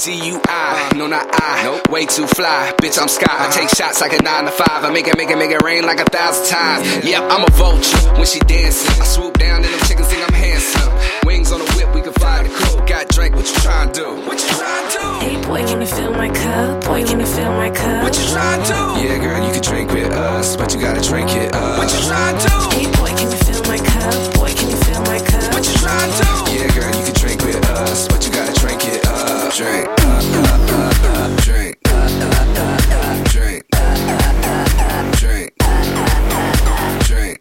T-U-I, 0.00 0.92
no 0.96 1.06
not 1.06 1.26
I, 1.30 1.64
nope. 1.64 1.90
way 1.90 2.06
too 2.06 2.26
fly, 2.26 2.72
bitch 2.80 2.98
I'm 2.98 3.08
sky. 3.08 3.26
I 3.28 3.50
take 3.50 3.68
shots 3.68 4.00
like 4.00 4.18
a 4.18 4.22
nine 4.22 4.44
to 4.46 4.50
five, 4.50 4.82
I 4.82 4.90
make 4.90 5.06
it, 5.06 5.18
make 5.18 5.28
it, 5.28 5.36
make 5.36 5.50
it 5.50 5.60
rain 5.62 5.84
like 5.84 6.00
a 6.00 6.04
thousand 6.04 6.46
times. 6.46 7.04
Yep, 7.04 7.22
I'm 7.24 7.44
a 7.44 7.50
vulture 7.50 7.98
when 8.14 8.24
she 8.24 8.38
dancing. 8.40 9.02
I 9.02 9.04
swoop 9.04 9.36
down 9.36 9.56
and 9.56 9.66
them 9.66 9.80
chickens 9.86 10.08
think 10.08 10.22
I'm 10.26 10.32
handsome. 10.34 10.90
Wings 11.26 11.52
on 11.52 11.58
the 11.58 11.70
whip, 11.72 11.94
we 11.94 12.00
can 12.00 12.14
fly 12.14 12.44
the 12.44 12.48
coop. 12.48 12.86
Got 12.86 13.08
Drake, 13.08 13.34
what 13.34 13.46
you 13.46 13.56
trying 13.56 13.92
to 13.92 14.00
do? 14.00 14.08
What 14.26 14.40
you 14.40 14.48
trying 14.56 14.88
to 14.88 14.98
do? 14.98 15.27
Hey 15.48 15.54
boy, 15.54 15.66
can 15.66 15.80
you 15.80 15.86
fill 15.86 16.12
my 16.12 16.28
cup? 16.28 16.84
Boy, 16.84 17.04
can 17.04 17.20
you 17.20 17.24
fill 17.24 17.50
my 17.52 17.70
cup? 17.70 18.02
What 18.02 18.14
you 18.18 18.26
trying 18.28 18.62
to? 18.64 18.74
Yeah, 19.02 19.16
girl, 19.16 19.42
you 19.46 19.50
can 19.50 19.62
drink 19.62 19.90
with 19.92 20.12
us, 20.12 20.58
but 20.58 20.74
you 20.74 20.78
gotta 20.78 21.00
drink 21.00 21.30
it 21.30 21.54
up. 21.54 21.78
What 21.78 21.90
you 21.90 22.00
trying 22.06 22.36
to? 22.36 22.50
Hey 22.76 22.84
boy, 22.98 23.08
can 23.16 23.30
you 23.32 23.38
fill 23.38 23.62
my 23.64 23.78
cup? 23.78 24.34
Boy, 24.34 24.52
can 24.52 24.68
you 24.68 24.76
fill 24.76 25.00
my 25.04 25.18
cup? 25.18 25.54
What 25.54 25.64
you 25.66 25.72
trying 25.80 26.12
to? 26.12 26.52
Yeah, 26.52 26.68
girl, 26.76 26.94
you 26.94 27.02
can 27.02 27.14
drink 27.14 27.42
with 27.42 27.64
us, 27.70 28.06
but 28.08 28.26
you 28.26 28.30
gotta 28.30 28.52
drink 28.60 28.84
it 28.84 29.06
up. 29.06 29.54
Drink, 29.54 29.88
uh, 29.88 30.20
uh, 30.20 30.52
uh, 30.68 30.92
uh, 31.16 31.36
drink, 31.40 31.78
uh, 31.88 31.96
uh, 31.96 32.28
uh, 32.60 32.76
uh, 32.92 33.24
drink, 33.32 33.64
uh, 33.72 33.78
uh, 33.80 34.44
uh, 34.84 35.10
drink, 35.16 35.54
uh, 35.64 35.64
uh, 35.64 36.60
uh, 36.68 37.00
drink. 37.08 37.40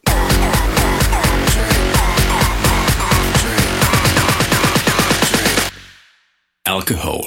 Alcohol. 6.65 7.21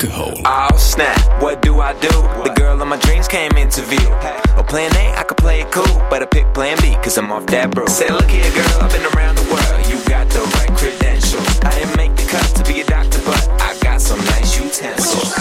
Alcohol. 0.00 0.32
Oh 0.46 0.76
snap, 0.78 1.42
what 1.42 1.60
do 1.60 1.80
I 1.80 1.92
do? 2.00 2.08
The 2.08 2.54
girl 2.56 2.80
of 2.80 2.88
my 2.88 2.96
dreams 2.96 3.28
came 3.28 3.52
into 3.58 3.82
view. 3.82 4.08
Oh, 4.56 4.64
plan 4.66 4.90
A, 4.96 5.12
I 5.12 5.24
could 5.24 5.36
play 5.36 5.60
it 5.60 5.70
cool, 5.70 6.00
but 6.08 6.22
I 6.22 6.24
pick 6.24 6.54
plan 6.54 6.78
B, 6.80 6.94
cause 7.04 7.18
I'm 7.18 7.30
off 7.30 7.44
that 7.52 7.74
bro. 7.74 7.84
Say, 7.84 8.08
look 8.08 8.30
here, 8.30 8.50
girl, 8.56 8.80
I've 8.80 8.90
been 8.90 9.04
around 9.12 9.36
the 9.36 9.44
world, 9.52 9.76
you 9.92 10.00
got 10.08 10.24
the 10.30 10.40
right 10.56 10.72
credentials. 10.72 11.44
I 11.60 11.76
didn't 11.76 11.98
make 11.98 12.16
the 12.16 12.24
cut 12.32 12.48
to 12.56 12.64
be 12.64 12.80
a 12.80 12.84
doctor, 12.86 13.20
but 13.28 13.44
I 13.60 13.76
got 13.84 14.00
some 14.00 14.24
nice 14.40 14.56
utensils. 14.56 15.36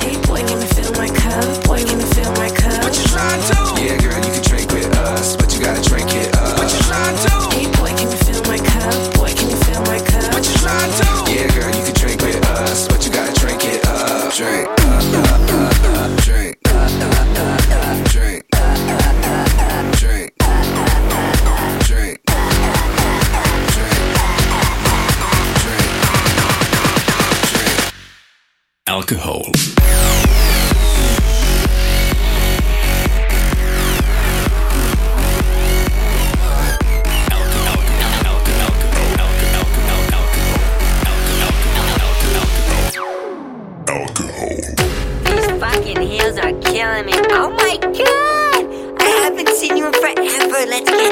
Hey 0.00 0.16
boy, 0.24 0.40
can 0.40 0.56
you 0.56 0.68
fill 0.72 0.92
my 0.96 1.12
cup? 1.12 1.44
Boy, 1.68 1.84
can 1.84 2.00
you 2.00 2.08
fill 2.08 2.32
my 2.40 2.48
cup? 2.48 2.80
What 2.80 2.96
you 2.96 3.04
trying 3.12 3.44
to? 3.44 3.60
Yeah, 3.76 4.00
girl, 4.00 4.16
you 4.24 4.32
can 4.32 4.47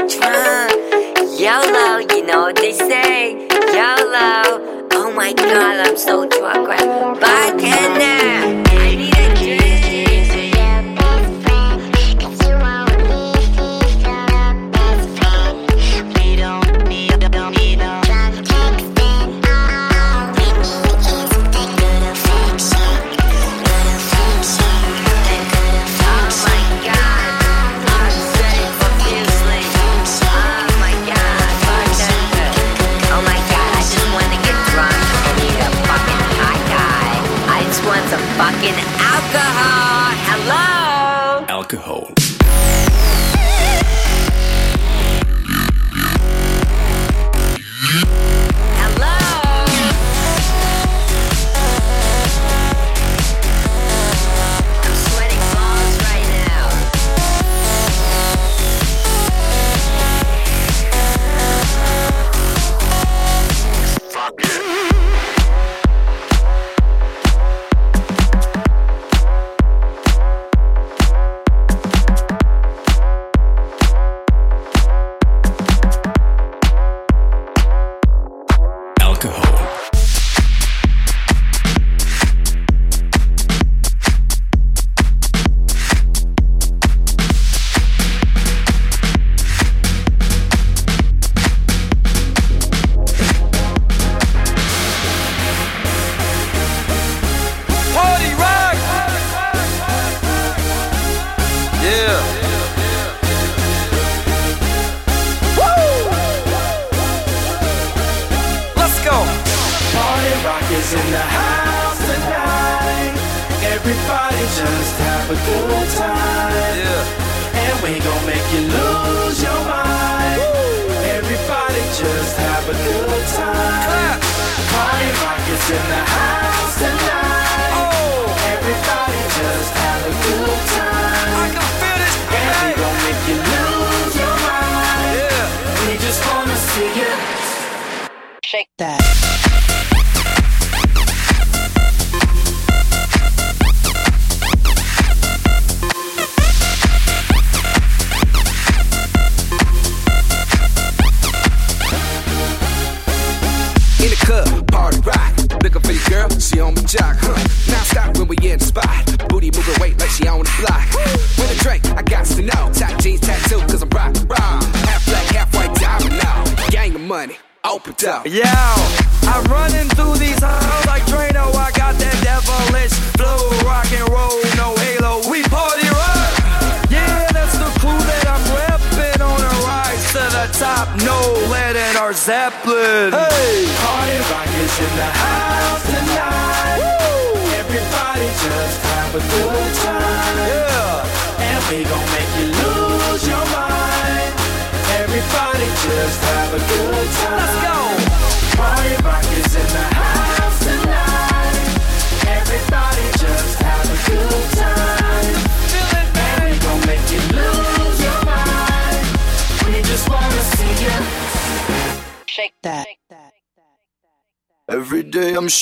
drunk. 0.09 0.73
YOLO, 1.39 1.99
you 1.99 2.25
know 2.25 2.41
what 2.41 2.57
they 2.57 2.73
say. 2.73 3.47
YOLO. 3.75 4.89
Oh 4.93 5.13
my 5.15 5.35
god, 5.35 5.87
I'm 5.87 5.97
so 5.99 6.27
drunk 6.27 6.67
right 6.67 6.96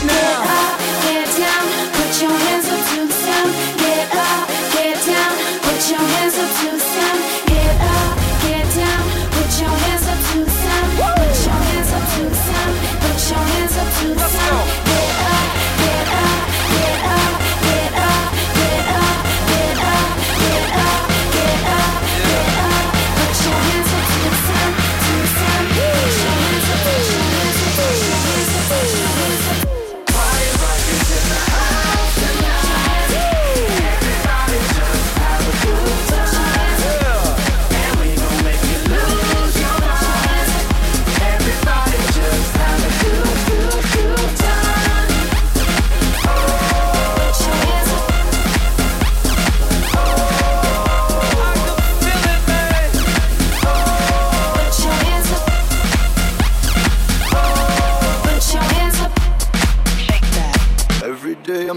it 0.00 0.06
now. 0.06 0.57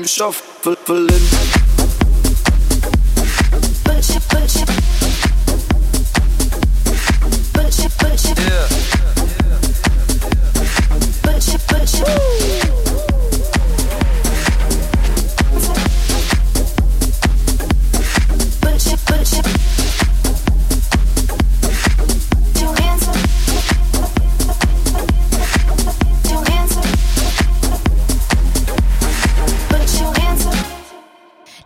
I'm 0.02 0.08
shuffling. 0.08 1.51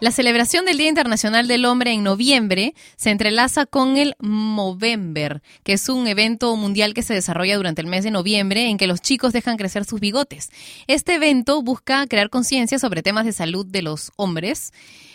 La 0.05 0.11
celebración 0.11 0.65
del 0.65 0.77
Día 0.77 0.87
Internacional 0.89 1.47
del 1.47 1.65
Hombre 1.65 1.91
en 1.91 2.03
noviembre 2.03 2.75
se 2.95 3.09
entrelaza 3.09 3.65
con 3.65 3.97
el 3.97 4.13
Movember, 4.19 5.41
que 5.63 5.73
es 5.73 5.89
un 5.89 6.05
evento 6.05 6.55
mundial 6.57 6.93
que 6.93 7.01
se 7.01 7.15
desarrolla 7.15 7.57
durante 7.57 7.81
el 7.81 7.87
mes 7.87 8.03
de 8.03 8.11
noviembre 8.11 8.69
en 8.69 8.77
que 8.77 8.85
los 8.85 9.01
chicos 9.01 9.33
dejan 9.33 9.57
crecer 9.57 9.83
sus 9.83 9.99
bigotes. 9.99 10.51
Este 10.85 11.15
evento 11.15 11.63
busca 11.63 12.05
crear 12.05 12.29
conciencia 12.29 12.77
sobre 12.77 13.01
temas 13.01 13.25
de 13.25 13.31
salud 13.31 13.65
de 13.65 13.81
los 13.81 14.11
hombres, 14.15 14.73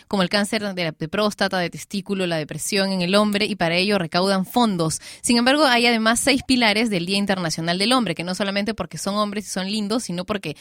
como 0.09 0.23
el 0.23 0.29
cáncer 0.29 0.73
de, 0.75 0.83
la- 0.83 0.91
próstata, 0.91 1.57
de 1.57 1.69
testículo, 1.69 2.27
la 2.27 2.35
depresión 2.35 2.91
en 2.91 3.01
el 3.01 3.15
hombre, 3.15 3.45
y 3.45 3.55
para 3.55 3.75
ello 3.77 3.97
recaudan 3.97 4.45
fondos. 4.45 4.99
Sin 5.21 5.37
embargo, 5.37 5.63
hay 5.63 5.85
además 5.85 6.19
seis 6.19 6.41
pilares 6.45 6.89
del 6.89 7.05
Día 7.05 7.15
Internacional 7.17 7.77
del 7.77 7.93
Hombre, 7.93 8.13
que 8.13 8.25
no 8.25 8.35
solamente 8.35 8.73
porque 8.73 8.97
son 8.97 9.15
hombres 9.15 9.45
y 9.47 9.51
son 9.51 9.71
lindos, 9.71 10.03
sino 10.03 10.25
porque 10.25 10.57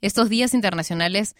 estos 0.00 0.30
días 0.30 0.54
internacionales 0.54 1.36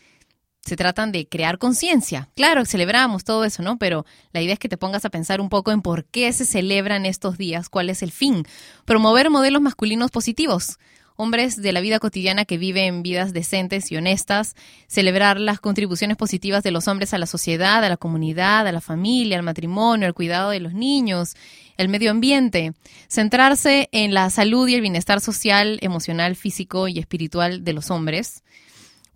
se 0.64 0.76
tratan 0.76 1.12
de 1.12 1.26
crear 1.26 1.58
conciencia. 1.58 2.30
Claro, 2.34 2.64
celebramos 2.64 3.24
todo 3.24 3.44
eso, 3.44 3.62
¿no? 3.62 3.76
Pero 3.78 4.06
la 4.32 4.40
idea 4.40 4.54
es 4.54 4.58
que 4.58 4.68
te 4.68 4.78
pongas 4.78 5.04
a 5.04 5.10
pensar 5.10 5.40
un 5.40 5.50
poco 5.50 5.72
en 5.72 5.82
por 5.82 6.06
qué 6.06 6.32
se 6.32 6.46
celebran 6.46 7.04
estos 7.04 7.36
días, 7.36 7.68
cuál 7.68 7.90
es 7.90 8.02
el 8.02 8.12
fin. 8.12 8.46
Promover 8.86 9.28
modelos 9.28 9.60
masculinos 9.60 10.10
positivos, 10.10 10.78
hombres 11.16 11.60
de 11.60 11.72
la 11.72 11.82
vida 11.82 11.98
cotidiana 11.98 12.46
que 12.46 12.56
viven 12.56 13.02
vidas 13.02 13.34
decentes 13.34 13.92
y 13.92 13.96
honestas, 13.96 14.56
celebrar 14.86 15.38
las 15.38 15.60
contribuciones 15.60 16.16
positivas 16.16 16.62
de 16.62 16.70
los 16.70 16.88
hombres 16.88 17.12
a 17.12 17.18
la 17.18 17.26
sociedad, 17.26 17.84
a 17.84 17.88
la 17.90 17.98
comunidad, 17.98 18.66
a 18.66 18.72
la 18.72 18.80
familia, 18.80 19.36
al 19.36 19.44
matrimonio, 19.44 20.06
al 20.06 20.14
cuidado 20.14 20.48
de 20.50 20.60
los 20.60 20.72
niños, 20.72 21.34
el 21.76 21.88
medio 21.88 22.10
ambiente, 22.10 22.72
centrarse 23.08 23.90
en 23.92 24.14
la 24.14 24.30
salud 24.30 24.66
y 24.66 24.74
el 24.74 24.80
bienestar 24.80 25.20
social, 25.20 25.78
emocional, 25.82 26.36
físico 26.36 26.88
y 26.88 26.98
espiritual 26.98 27.64
de 27.64 27.72
los 27.74 27.90
hombres 27.90 28.43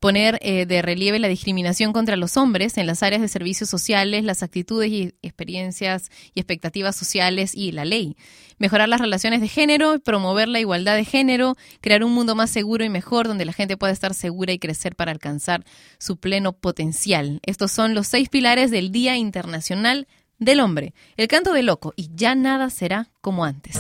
poner 0.01 0.39
eh, 0.43 0.67
de 0.67 0.83
relieve 0.83 1.19
la 1.19 1.29
discriminación 1.29 1.93
contra 1.93 2.17
los 2.17 2.37
hombres 2.37 2.79
en 2.79 2.87
las 2.87 3.03
áreas 3.03 3.21
de 3.21 3.29
servicios 3.29 3.69
sociales, 3.69 4.25
las 4.25 4.43
actitudes 4.43 4.91
y 4.91 5.15
experiencias 5.23 6.11
y 6.35 6.41
expectativas 6.41 6.97
sociales 6.97 7.55
y 7.55 7.73
la 7.73 7.85
ley. 7.85 8.17
Mejorar 8.59 8.89
las 8.89 9.01
relaciones 9.01 9.41
de 9.41 9.49
género, 9.49 9.99
promover 10.01 10.49
la 10.49 10.61
igualdad 10.61 10.97
de 10.97 11.05
género, 11.05 11.57
crear 11.81 12.03
un 12.05 12.13
mundo 12.13 12.35
más 12.35 12.51
seguro 12.51 12.85
y 12.85 12.89
mejor 12.89 13.29
donde 13.29 13.45
la 13.45 13.53
gente 13.53 13.77
pueda 13.77 13.93
estar 13.93 14.15
segura 14.15 14.53
y 14.53 14.59
crecer 14.59 14.97
para 14.97 15.13
alcanzar 15.13 15.65
su 15.99 16.17
pleno 16.17 16.53
potencial. 16.53 17.41
Estos 17.45 17.73
son 17.73 17.95
los 17.95 18.07
seis 18.07 18.29
pilares 18.29 18.71
del 18.71 18.91
Día 18.91 19.17
Internacional 19.17 20.09
del 20.39 20.61
Hombre. 20.61 20.95
El 21.17 21.29
canto 21.29 21.53
de 21.53 21.63
loco 21.63 21.93
y 21.97 22.11
ya 22.15 22.35
nada 22.35 22.71
será 22.71 23.11
como 23.21 23.45
antes. 23.45 23.77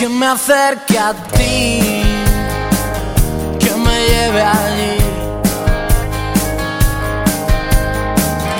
Que 0.00 0.08
me 0.08 0.28
acerque 0.28 0.98
a 0.98 1.12
ti, 1.12 1.78
que 3.58 3.70
me 3.84 3.96
lleve 4.08 4.42
allí. 4.42 4.96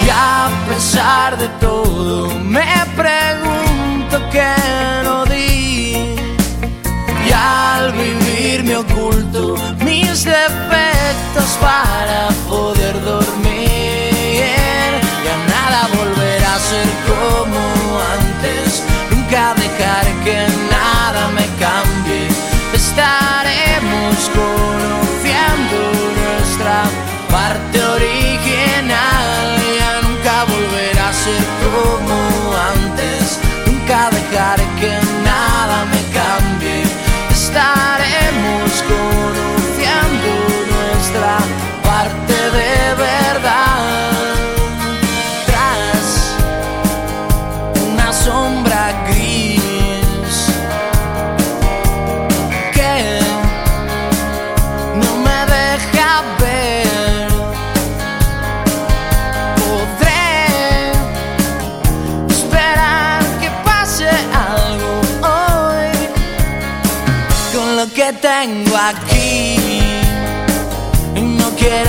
Y 0.04 0.10
a 0.10 0.50
pesar 0.68 1.38
de 1.38 1.48
todo, 1.58 2.28
me 2.40 2.70
pregunto 2.94 4.18
qué 4.30 4.52
no 5.02 5.24
di. 5.24 6.14
Y 7.26 7.32
al 7.32 7.92
vivir 7.92 8.62
me 8.64 8.76
oculto 8.76 9.56
mis 9.82 10.24
defectos 10.24 11.50
para 11.58 12.28
poder 12.50 13.02
dormir. 13.02 14.90
Ya 15.24 15.36
nada 15.54 15.88
volverá 15.96 16.54
a 16.54 16.58
ser 16.58 16.88
como 17.08 17.60
antes. 18.18 18.82
Nunca 19.10 19.54
dejar 19.54 20.04
que 20.22 20.49
Estaremos 24.30 24.36
conociendo 24.36 25.76
nuestra 26.20 26.84
parte 27.30 27.82
original. 27.82 29.56
Ya 29.78 30.00
nunca 30.02 30.44
volverá 30.44 31.08
a 31.08 31.12
ser 31.12 31.42
como 31.62 32.54
antes. 32.74 33.40
Nunca 33.66 34.10
dejar 34.10 34.58
que 34.78 34.99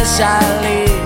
salir. 0.05 1.01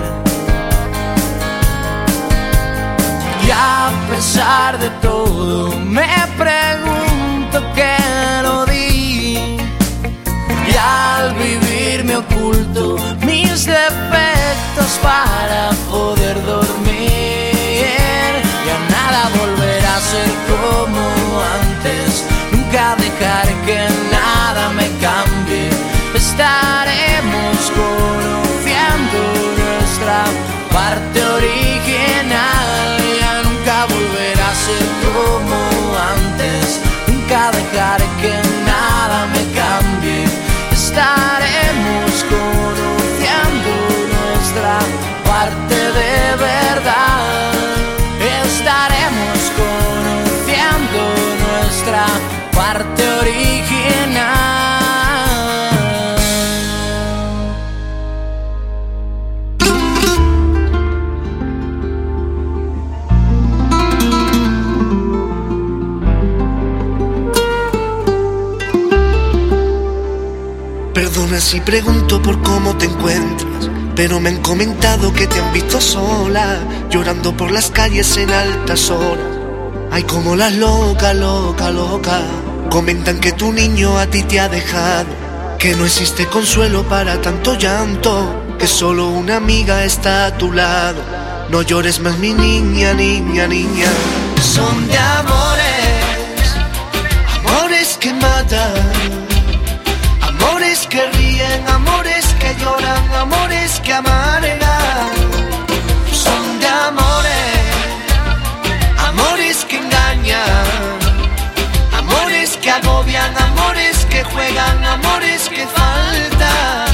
Y 3.45 3.51
a 3.51 3.91
pesar 4.09 4.77
de 4.79 4.89
todo, 5.01 5.75
me 5.79 6.07
pregunto 6.37 7.63
qué 7.75 7.97
no 8.43 8.65
di. 8.65 9.57
Y 10.71 10.75
al 10.77 11.33
vivir 11.35 12.03
me 12.05 12.17
oculto 12.17 12.97
mis 13.21 13.65
defectos 13.65 14.91
para 15.01 15.71
poder 15.91 16.35
dormir. 16.45 18.31
Ya 18.67 18.77
nada 18.95 19.29
volverá 19.39 19.95
a 19.95 19.99
ser 19.99 20.29
como 20.49 21.01
antes. 21.59 22.23
Nunca 22.51 22.95
dejar 22.97 23.47
que 23.65 23.94
Si 71.39 71.59
pregunto 71.59 72.21
por 72.21 72.41
cómo 72.41 72.77
te 72.77 72.85
encuentras, 72.85 73.69
pero 73.93 74.21
me 74.21 74.29
han 74.29 74.41
comentado 74.41 75.11
que 75.11 75.27
te 75.27 75.39
han 75.39 75.51
visto 75.51 75.81
sola, 75.81 76.59
llorando 76.89 77.35
por 77.35 77.51
las 77.51 77.69
calles 77.69 78.15
en 78.15 78.31
altas 78.31 78.89
horas. 78.89 79.25
Ay, 79.91 80.03
como 80.03 80.37
las 80.37 80.53
loca, 80.53 81.13
loca, 81.13 81.71
loca. 81.71 82.21
Comentan 82.69 83.19
que 83.19 83.33
tu 83.33 83.51
niño 83.51 83.97
a 83.99 84.07
ti 84.07 84.23
te 84.23 84.39
ha 84.39 84.47
dejado, 84.47 85.07
que 85.59 85.75
no 85.75 85.85
existe 85.85 86.25
consuelo 86.27 86.83
para 86.83 87.21
tanto 87.21 87.55
llanto, 87.55 88.55
que 88.57 88.65
solo 88.65 89.09
una 89.09 89.35
amiga 89.35 89.83
está 89.83 90.27
a 90.27 90.37
tu 90.37 90.53
lado. 90.53 91.01
No 91.49 91.61
llores 91.61 91.99
más, 91.99 92.17
mi 92.17 92.33
niña, 92.33 92.93
niña, 92.93 93.45
niña. 93.45 93.89
Son 94.41 94.87
de 94.87 94.97
amores, 94.97 96.55
amores 97.39 97.97
que 97.99 98.13
matan. 98.13 99.25
Amores 100.21 100.87
que 100.87 101.14
amores 101.67 102.25
que 102.39 102.55
lloran, 102.55 103.03
amores 103.13 103.79
que 103.81 103.93
amargan. 103.93 105.13
Son 106.11 106.59
de 106.59 106.67
amores, 106.67 107.59
amores 109.09 109.65
que 109.65 109.77
engañan, 109.77 110.99
amores 111.97 112.57
que 112.57 112.71
agobian, 112.71 113.33
amores 113.37 114.05
que 114.05 114.23
juegan, 114.23 114.85
amores 114.85 115.49
que 115.49 115.67
faltan. 115.67 116.85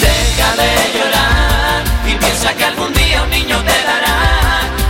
Deja 0.00 0.50
de 0.62 0.72
llorar 0.94 1.84
y 2.06 2.14
piensa 2.14 2.54
que 2.54 2.64
algún 2.64 2.92
día 2.92 3.22
un 3.22 3.30
niño 3.30 3.58
te 3.68 3.78
dará 3.90 4.18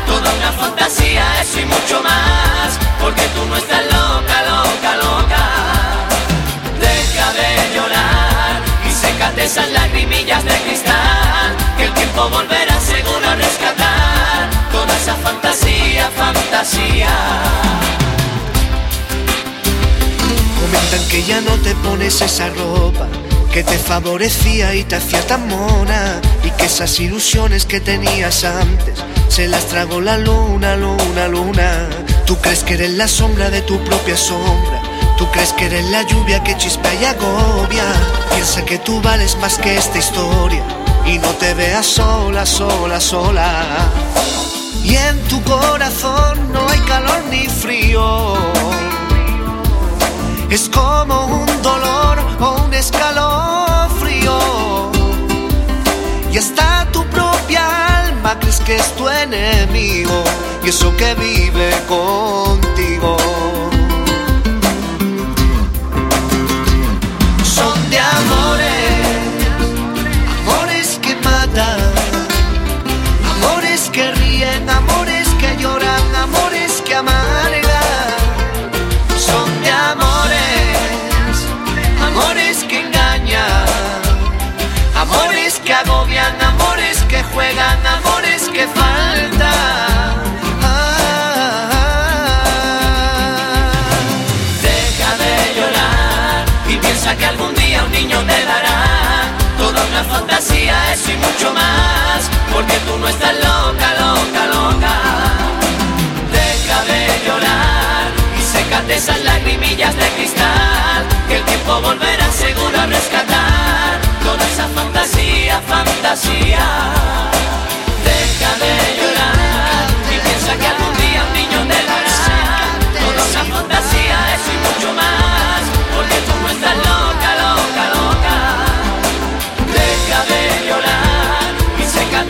toda 0.06 0.32
una 0.39 0.52
fantasía, 0.52 1.24
eso 1.43 1.60
y 1.60 1.66
mucho 1.66 2.02
más, 2.02 2.78
porque 3.01 3.23
tú 3.35 3.44
no 3.47 3.56
estás 3.56 3.95
esas 9.47 9.70
lagrimillas 9.70 10.44
de 10.44 10.55
cristal, 10.66 11.56
que 11.78 11.85
el 11.85 11.94
tiempo 11.94 12.28
volverá 12.28 12.81
seguro 12.81 13.28
a 13.28 13.36
rescatar 13.36 14.51
toda 14.73 14.97
esa 14.97 15.14
fantasía, 15.14 16.10
fantasía. 16.16 17.09
Comentan 20.60 21.09
que 21.09 21.23
ya 21.23 21.40
no 21.43 21.52
te 21.59 21.74
pones 21.77 22.20
esa 22.20 22.48
ropa 22.51 23.06
que 23.52 23.62
te 23.62 23.78
favorecía 23.78 24.74
y 24.74 24.82
te 24.82 24.97
hacía 24.97 25.24
tan 25.27 25.48
mona 25.48 26.20
y 26.43 26.51
que 26.51 26.66
esas 26.66 26.98
ilusiones 26.98 27.66
que 27.66 27.81
tenías 27.81 28.44
antes 28.44 28.98
se 29.28 29.47
las 29.47 29.66
tragó 29.66 30.01
la 30.01 30.18
luna, 30.18 30.77
luna, 30.77 31.28
luna. 31.28 31.89
Tú 32.27 32.36
crees 32.39 32.64
que 32.64 32.74
eres 32.74 32.90
la 32.94 33.06
sombra 33.06 33.48
de 33.48 33.62
tu 33.62 33.78
propia 33.85 34.16
sombra. 34.16 34.76
Tú 35.16 35.26
crees 35.30 35.52
que 35.55 35.66
eres 35.66 35.84
la 35.86 36.02
lluvia 36.02 36.43
que 36.43 36.56
chispa 36.56 36.93
y 36.94 37.05
agobia. 37.05 37.84
Piensa 38.30 38.64
que 38.64 38.78
tú 38.78 39.01
vales 39.01 39.36
más 39.38 39.56
que 39.56 39.76
esta 39.76 39.98
historia 39.98 40.62
y 41.06 41.18
no 41.18 41.28
te 41.40 41.55
veas 41.55 41.86
sola, 41.86 42.44
sola, 42.44 43.01
sola. 43.01 43.64
Y 44.84 44.94
en 44.94 45.18
tu 45.28 45.43
corazón 45.43 46.52
no 46.52 46.68
hay 46.68 46.80
calor 46.80 47.22
ni 47.30 47.47
frío. 47.47 48.34
Es 50.51 50.68
como 50.68 51.26
un 51.26 51.62
dolor 51.62 52.18
o 52.40 52.64
un 52.64 52.74
escalofrío. 52.74 54.38
Y 56.30 56.38
hasta 56.38 56.86
tu 56.93 57.05
propia 57.06 58.05
alma 58.05 58.38
crees 58.38 58.60
que 58.60 58.76
es 58.76 58.94
tu 58.97 59.09
enemigo. 59.09 60.22
Y 60.62 60.68
eso 60.68 60.94
que 60.97 61.14
vive 61.14 61.70
contigo. 61.88 63.16
Amores, 68.20 69.06
amores 70.40 70.98
que 71.02 71.14
matan, 71.16 71.78
amores 73.34 73.90
que 73.93 74.10
ríen, 74.12 74.68
amores 74.68 74.85
eso 100.92 101.10
y 101.12 101.16
mucho 101.16 101.52
más, 101.52 102.30
porque 102.52 102.76
tú 102.86 102.98
no 102.98 103.08
estás 103.08 103.34
loca, 103.34 103.88
loca, 104.04 104.46
loca. 104.46 104.94
Deja 106.32 106.78
de 106.84 107.26
llorar 107.26 108.04
y 108.38 108.42
sécate 108.42 108.94
esas 108.94 109.22
lagrimillas 109.24 109.94
de 109.96 110.08
cristal, 110.16 111.04
que 111.28 111.36
el 111.36 111.44
tiempo 111.44 111.80
volverá 111.80 112.30
seguro 112.30 112.80
a 112.80 112.86
rescatar 112.86 114.00
toda 114.24 114.44
esa 114.52 114.68
fantasía, 114.68 115.60
fantasía. 115.68 116.66
Deja 118.04 118.50
de 118.64 118.96
llorar 119.00 119.15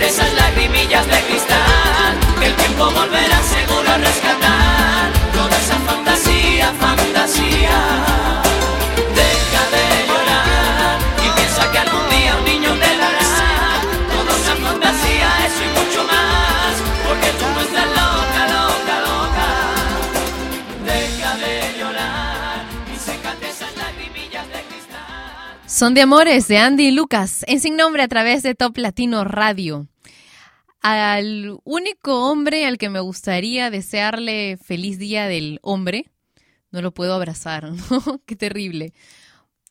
esas 0.06 0.32
lagrimillas 0.34 1.04
de 1.06 1.20
cristal 1.22 2.14
que 2.38 2.46
el 2.46 2.54
tiempo 2.54 2.84
volverá 2.84 3.42
seguro 3.42 3.90
a 3.90 3.98
rescatar 3.98 5.12
toda 5.34 5.56
esa 5.58 5.78
fantasía, 5.80 6.72
fantasía. 6.78 7.78
Deja 9.20 9.62
de 9.74 9.84
llorar 10.06 10.98
y 11.24 11.28
piensa 11.36 11.72
que 11.72 11.78
algún 11.78 12.08
día 12.10 12.36
un 12.38 12.44
niño 12.44 12.70
te 12.74 12.90
dará 13.02 13.82
toda 14.14 14.32
esa 14.42 14.54
fantasía, 14.66 15.28
eso 15.46 15.62
y 15.66 15.70
mucho 15.80 16.04
más, 16.04 16.72
porque 17.08 17.28
tú 17.38 17.46
no 17.54 17.60
estás 17.66 17.88
loca, 18.00 18.42
loca, 18.56 18.94
loca. 19.10 19.48
Deja 20.84 21.36
de 21.36 21.78
llorar 21.80 22.64
y 22.94 22.96
sécate 22.96 23.48
esas 23.48 23.76
lagrimillas 23.76 24.46
de 24.54 24.60
cristal. 24.68 25.58
Son 25.66 25.94
de 25.94 26.02
amores 26.02 26.46
de 26.46 26.58
Andy 26.58 26.86
y 26.86 26.90
Lucas 26.92 27.44
en 27.48 27.58
Sin 27.58 27.74
Nombre 27.74 28.04
a 28.04 28.08
través 28.08 28.44
de 28.44 28.54
Top 28.54 28.78
Latino 28.78 29.24
Radio 29.24 29.88
al 30.86 31.58
único 31.64 32.30
hombre 32.30 32.64
al 32.64 32.78
que 32.78 32.90
me 32.90 33.00
gustaría 33.00 33.70
desearle 33.70 34.56
feliz 34.56 35.00
día 35.00 35.26
del 35.26 35.58
hombre, 35.62 36.12
no 36.70 36.80
lo 36.80 36.92
puedo 36.92 37.12
abrazar. 37.12 37.72
Qué 38.26 38.36
terrible. 38.36 38.92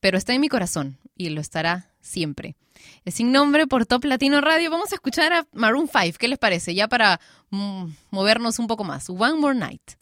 Pero 0.01 0.17
está 0.17 0.33
en 0.33 0.41
mi 0.41 0.49
corazón 0.49 0.97
y 1.15 1.29
lo 1.29 1.39
estará 1.39 1.93
siempre. 2.01 2.57
Es 3.05 3.15
sin 3.15 3.31
nombre 3.31 3.65
por 3.65 3.85
Top 3.85 4.03
Latino 4.03 4.41
Radio. 4.41 4.69
Vamos 4.69 4.91
a 4.91 4.95
escuchar 4.95 5.31
a 5.31 5.47
Maroon 5.53 5.87
5. 5.87 6.17
¿Qué 6.19 6.27
les 6.27 6.37
parece? 6.37 6.75
Ya 6.75 6.89
para 6.89 7.21
mm, 7.49 7.85
movernos 8.11 8.59
un 8.59 8.67
poco 8.67 8.83
más. 8.83 9.09
One 9.09 9.35
More 9.35 9.57
Night. 9.57 9.93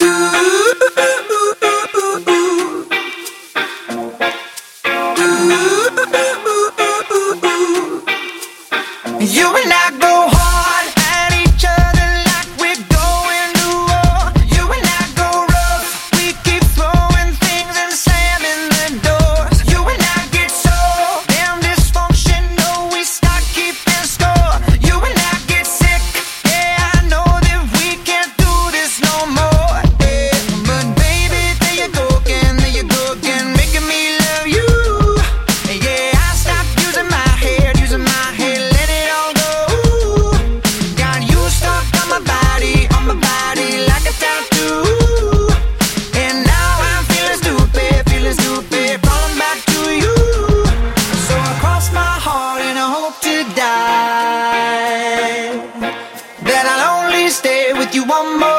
time 53.64 55.54
that 56.48 56.64
I'll 56.72 57.04
only 57.04 57.28
stay 57.30 57.72
with 57.72 57.94
you 57.94 58.04
one 58.04 58.38
more. 58.40 58.53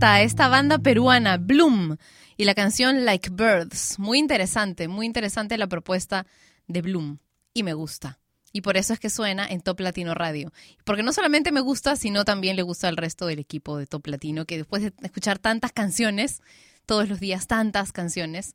Esta 0.00 0.46
banda 0.46 0.78
peruana, 0.78 1.38
Bloom, 1.38 1.96
y 2.36 2.44
la 2.44 2.54
canción 2.54 3.04
Like 3.04 3.30
Birds. 3.30 3.98
Muy 3.98 4.18
interesante, 4.18 4.86
muy 4.86 5.06
interesante 5.06 5.58
la 5.58 5.66
propuesta 5.66 6.24
de 6.68 6.82
Bloom. 6.82 7.18
Y 7.52 7.64
me 7.64 7.74
gusta. 7.74 8.20
Y 8.52 8.60
por 8.60 8.76
eso 8.76 8.92
es 8.92 9.00
que 9.00 9.10
suena 9.10 9.44
en 9.48 9.60
Top 9.60 9.80
Latino 9.80 10.14
Radio. 10.14 10.52
Porque 10.84 11.02
no 11.02 11.12
solamente 11.12 11.50
me 11.50 11.60
gusta, 11.60 11.96
sino 11.96 12.24
también 12.24 12.54
le 12.54 12.62
gusta 12.62 12.86
al 12.86 12.96
resto 12.96 13.26
del 13.26 13.40
equipo 13.40 13.76
de 13.76 13.86
Top 13.86 14.06
Latino, 14.06 14.44
que 14.44 14.56
después 14.56 14.82
de 14.82 14.92
escuchar 15.02 15.40
tantas 15.40 15.72
canciones, 15.72 16.42
todos 16.86 17.08
los 17.08 17.18
días 17.18 17.48
tantas 17.48 17.90
canciones, 17.90 18.54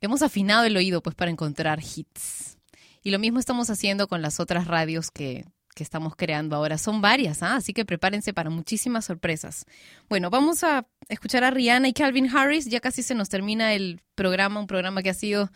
hemos 0.00 0.22
afinado 0.22 0.64
el 0.64 0.76
oído 0.76 1.02
pues 1.02 1.16
para 1.16 1.32
encontrar 1.32 1.80
hits. 1.80 2.58
Y 3.02 3.10
lo 3.10 3.18
mismo 3.18 3.40
estamos 3.40 3.70
haciendo 3.70 4.06
con 4.06 4.22
las 4.22 4.38
otras 4.38 4.68
radios 4.68 5.10
que, 5.10 5.46
que 5.78 5.84
estamos 5.84 6.16
creando 6.16 6.56
ahora. 6.56 6.76
Son 6.76 7.00
varias, 7.00 7.42
¿ah? 7.42 7.54
así 7.54 7.72
que 7.72 7.84
prepárense 7.84 8.34
para 8.34 8.50
muchísimas 8.50 9.04
sorpresas. 9.04 9.64
Bueno, 10.08 10.28
vamos 10.28 10.64
a 10.64 10.86
escuchar 11.08 11.44
a 11.44 11.50
Rihanna 11.50 11.88
y 11.88 11.92
Calvin 11.92 12.28
Harris. 12.28 12.66
Ya 12.66 12.80
casi 12.80 13.02
se 13.02 13.14
nos 13.14 13.28
termina 13.28 13.72
el 13.72 14.00
programa, 14.16 14.58
un 14.58 14.66
programa 14.66 15.02
que 15.02 15.10
ha 15.10 15.14
sido 15.14 15.50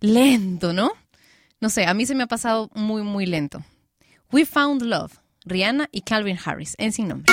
lento, 0.00 0.72
¿no? 0.72 0.92
No 1.60 1.68
sé, 1.68 1.84
a 1.84 1.94
mí 1.94 2.06
se 2.06 2.14
me 2.14 2.22
ha 2.22 2.28
pasado 2.28 2.70
muy, 2.74 3.02
muy 3.02 3.26
lento. 3.26 3.64
We 4.32 4.46
Found 4.46 4.82
Love, 4.82 5.18
Rihanna 5.44 5.88
y 5.90 6.02
Calvin 6.02 6.38
Harris, 6.42 6.76
en 6.78 6.92
sin 6.92 7.08
nombre. 7.08 7.32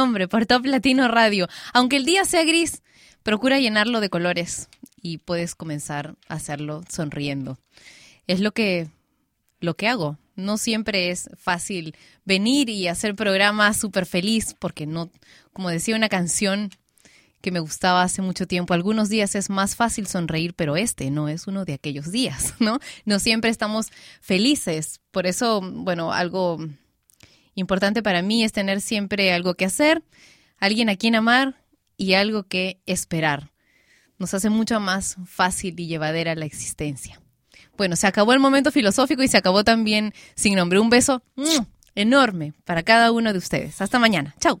Nombre, 0.00 0.28
por 0.28 0.46
Top 0.46 0.64
Latino 0.64 1.08
Radio. 1.08 1.46
Aunque 1.74 1.96
el 1.96 2.06
día 2.06 2.24
sea 2.24 2.42
gris, 2.42 2.82
procura 3.22 3.58
llenarlo 3.58 4.00
de 4.00 4.08
colores 4.08 4.70
y 5.02 5.18
puedes 5.18 5.54
comenzar 5.54 6.14
a 6.26 6.36
hacerlo 6.36 6.82
sonriendo. 6.88 7.58
Es 8.26 8.40
lo 8.40 8.52
que, 8.52 8.88
lo 9.60 9.76
que 9.76 9.88
hago. 9.88 10.16
No 10.36 10.56
siempre 10.56 11.10
es 11.10 11.28
fácil 11.36 11.94
venir 12.24 12.70
y 12.70 12.88
hacer 12.88 13.14
programas 13.14 13.76
súper 13.76 14.06
feliz, 14.06 14.56
porque 14.58 14.86
no, 14.86 15.10
como 15.52 15.68
decía 15.68 15.96
una 15.96 16.08
canción 16.08 16.70
que 17.42 17.50
me 17.50 17.60
gustaba 17.60 18.02
hace 18.02 18.22
mucho 18.22 18.46
tiempo, 18.46 18.72
algunos 18.72 19.10
días 19.10 19.34
es 19.34 19.50
más 19.50 19.76
fácil 19.76 20.06
sonreír, 20.06 20.54
pero 20.54 20.78
este 20.78 21.10
no 21.10 21.28
es 21.28 21.46
uno 21.46 21.66
de 21.66 21.74
aquellos 21.74 22.10
días, 22.10 22.54
¿no? 22.58 22.78
No 23.04 23.18
siempre 23.18 23.50
estamos 23.50 23.88
felices. 24.22 25.02
Por 25.10 25.26
eso, 25.26 25.60
bueno, 25.60 26.10
algo 26.10 26.56
importante 27.54 28.02
para 28.02 28.22
mí 28.22 28.44
es 28.44 28.52
tener 28.52 28.80
siempre 28.80 29.32
algo 29.32 29.54
que 29.54 29.64
hacer, 29.64 30.02
alguien 30.58 30.88
a 30.88 30.96
quien 30.96 31.14
amar 31.14 31.62
y 31.96 32.14
algo 32.14 32.44
que 32.44 32.80
esperar. 32.86 33.50
Nos 34.18 34.34
hace 34.34 34.50
mucho 34.50 34.80
más 34.80 35.16
fácil 35.26 35.78
y 35.78 35.86
llevadera 35.86 36.34
la 36.34 36.44
existencia. 36.44 37.20
Bueno, 37.76 37.96
se 37.96 38.06
acabó 38.06 38.32
el 38.32 38.40
momento 38.40 38.70
filosófico 38.70 39.22
y 39.22 39.28
se 39.28 39.38
acabó 39.38 39.64
también 39.64 40.12
sin 40.34 40.54
nombre. 40.54 40.78
Un 40.78 40.90
beso 40.90 41.22
¡mua! 41.36 41.66
enorme 41.94 42.52
para 42.64 42.82
cada 42.82 43.10
uno 43.12 43.32
de 43.32 43.38
ustedes. 43.38 43.80
Hasta 43.80 43.98
mañana. 43.98 44.34
Chao. 44.38 44.60